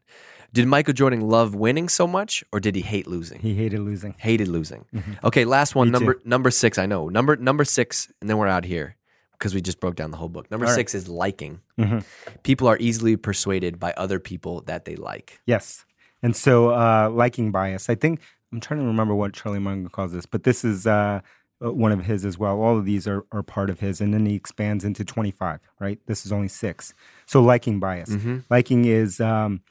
did 0.53 0.67
Michael 0.67 0.93
Jordan 0.93 1.21
love 1.21 1.55
winning 1.55 1.89
so 1.89 2.07
much, 2.07 2.43
or 2.51 2.59
did 2.59 2.75
he 2.75 2.81
hate 2.81 3.07
losing? 3.07 3.39
he 3.39 3.53
hated 3.55 3.79
losing. 3.79 4.15
Hated 4.17 4.47
losing. 4.47 4.85
Okay, 5.23 5.45
last 5.45 5.75
one, 5.75 5.87
Me 5.91 5.99
too. 5.99 6.05
number 6.05 6.21
number 6.25 6.51
six. 6.51 6.77
I 6.77 6.85
know 6.85 7.09
number 7.09 7.35
number 7.37 7.63
six, 7.65 8.11
and 8.21 8.29
then 8.29 8.37
we're 8.37 8.47
out 8.47 8.65
here 8.65 8.95
because 9.33 9.53
we 9.55 9.61
just 9.61 9.79
broke 9.79 9.95
down 9.95 10.11
the 10.11 10.17
whole 10.17 10.27
book. 10.27 10.51
Number 10.51 10.65
All 10.65 10.71
right. 10.71 10.75
six 10.75 10.93
is 10.93 11.07
liking. 11.07 11.61
Mhm. 11.79 12.03
People 12.43 12.67
are 12.67 12.77
easily 12.79 13.15
persuaded 13.15 13.79
by 13.79 13.93
other 13.95 14.19
people 14.19 14.61
that 14.63 14.83
they 14.83 14.95
like. 14.97 15.39
Yes. 15.45 15.85
And 16.21 16.35
so 16.35 16.71
uh, 16.71 17.09
liking 17.09 17.49
bias. 17.51 17.89
I 17.89 17.95
think 17.95 18.19
I'm 18.51 18.59
trying 18.59 18.79
to 18.79 18.85
remember 18.85 19.13
what 19.13 19.33
Charlie 19.33 19.59
Munger 19.59 19.89
calls 19.89 20.11
this, 20.11 20.25
but 20.25 20.43
this 20.43 20.65
is 20.65 20.87
uh, 20.87 21.21
uh, 21.63 21.71
one 21.71 21.91
of 21.91 22.05
his 22.05 22.25
as 22.25 22.37
well. 22.37 22.59
All 22.61 22.77
of 22.77 22.85
these 22.85 23.07
are, 23.07 23.25
are 23.31 23.43
part 23.43 23.69
of 23.69 23.79
his, 23.79 24.01
and 24.01 24.13
then 24.13 24.25
he 24.25 24.35
expands 24.35 24.83
into 24.83 25.05
25. 25.05 25.59
Right. 25.79 25.99
This 26.07 26.25
is 26.25 26.31
only 26.31 26.47
six. 26.47 26.93
So 27.25 27.41
liking 27.41 27.79
bias. 27.79 28.09
Liking 28.49 28.85
is 28.85 29.19
um, 29.19 29.61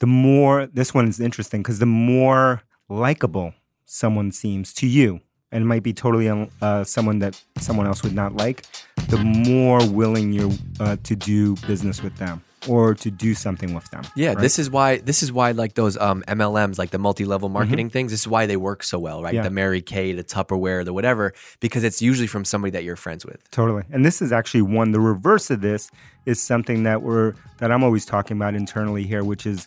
the 0.00 0.06
more. 0.06 0.66
This 0.66 0.94
one 0.94 1.06
is 1.08 1.20
interesting 1.20 1.62
because 1.62 1.80
the 1.80 1.86
more 1.86 2.62
likable 2.88 3.54
someone 3.84 4.32
seems 4.32 4.72
to 4.74 4.86
you, 4.86 5.20
and 5.52 5.62
it 5.62 5.66
might 5.66 5.82
be 5.82 5.92
totally 5.92 6.28
uh, 6.62 6.84
someone 6.84 7.18
that 7.18 7.42
someone 7.58 7.86
else 7.86 8.02
would 8.02 8.14
not 8.14 8.34
like, 8.34 8.64
the 9.08 9.18
more 9.18 9.86
willing 9.90 10.32
you're 10.32 10.52
uh, 10.80 10.96
to 11.02 11.14
do 11.14 11.56
business 11.66 12.02
with 12.02 12.16
them 12.16 12.42
or 12.68 12.94
to 12.94 13.10
do 13.10 13.34
something 13.34 13.74
with 13.74 13.88
them. 13.90 14.02
Yeah, 14.14 14.28
right? 14.28 14.38
this 14.38 14.58
is 14.58 14.70
why 14.70 14.98
this 14.98 15.22
is 15.22 15.32
why 15.32 15.52
like 15.52 15.74
those 15.74 15.96
um, 15.96 16.22
MLMs, 16.28 16.78
like 16.78 16.90
the 16.90 16.98
multi-level 16.98 17.48
marketing 17.48 17.90
things, 17.90 18.12
this 18.12 18.20
is 18.20 18.28
why 18.28 18.46
they 18.46 18.56
work 18.56 18.82
so 18.82 18.98
well, 18.98 19.22
right? 19.22 19.30
Mm-hmm. 19.30 19.36
Yeah. 19.36 19.42
The 19.42 19.50
Mary 19.50 19.82
Kay, 19.82 20.12
the 20.12 20.24
Tupperware, 20.24 20.84
the 20.84 20.92
whatever, 20.92 21.32
because 21.60 21.84
it's 21.84 22.02
usually 22.02 22.26
from 22.26 22.44
somebody 22.44 22.70
that 22.72 22.84
you're 22.84 22.96
friends 22.96 23.24
with. 23.24 23.50
Totally. 23.50 23.84
And 23.90 24.04
this 24.04 24.20
is 24.20 24.32
actually 24.32 24.62
one 24.62 24.92
the 24.92 25.00
reverse 25.00 25.50
of 25.50 25.60
this 25.60 25.90
is 26.26 26.42
something 26.42 26.82
that 26.82 27.02
we're 27.02 27.34
that 27.58 27.72
I'm 27.72 27.82
always 27.82 28.04
talking 28.04 28.36
about 28.36 28.54
internally 28.54 29.04
here, 29.04 29.24
which 29.24 29.46
is 29.46 29.66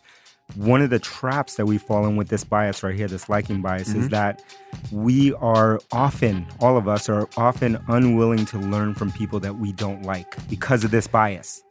one 0.55 0.81
of 0.81 0.89
the 0.89 0.99
traps 0.99 1.55
that 1.55 1.65
we 1.65 1.77
fall 1.77 2.05
in 2.05 2.15
with 2.15 2.27
this 2.27 2.43
bias 2.43 2.83
right 2.83 2.95
here, 2.95 3.07
this 3.07 3.29
liking 3.29 3.61
bias, 3.61 3.93
is 3.93 4.09
that 4.09 4.43
we 4.91 5.33
are 5.35 5.79
often, 5.91 6.45
all 6.59 6.77
of 6.77 6.87
us 6.87 7.09
are 7.09 7.27
often 7.37 7.81
unwilling 7.87 8.45
to 8.47 8.57
learn 8.57 8.93
from 8.93 9.11
people 9.11 9.39
that 9.39 9.57
we 9.57 9.71
don't 9.71 10.03
like 10.03 10.35
because 10.49 10.83
of 10.83 10.91
this 10.91 11.07
bias. 11.07 11.63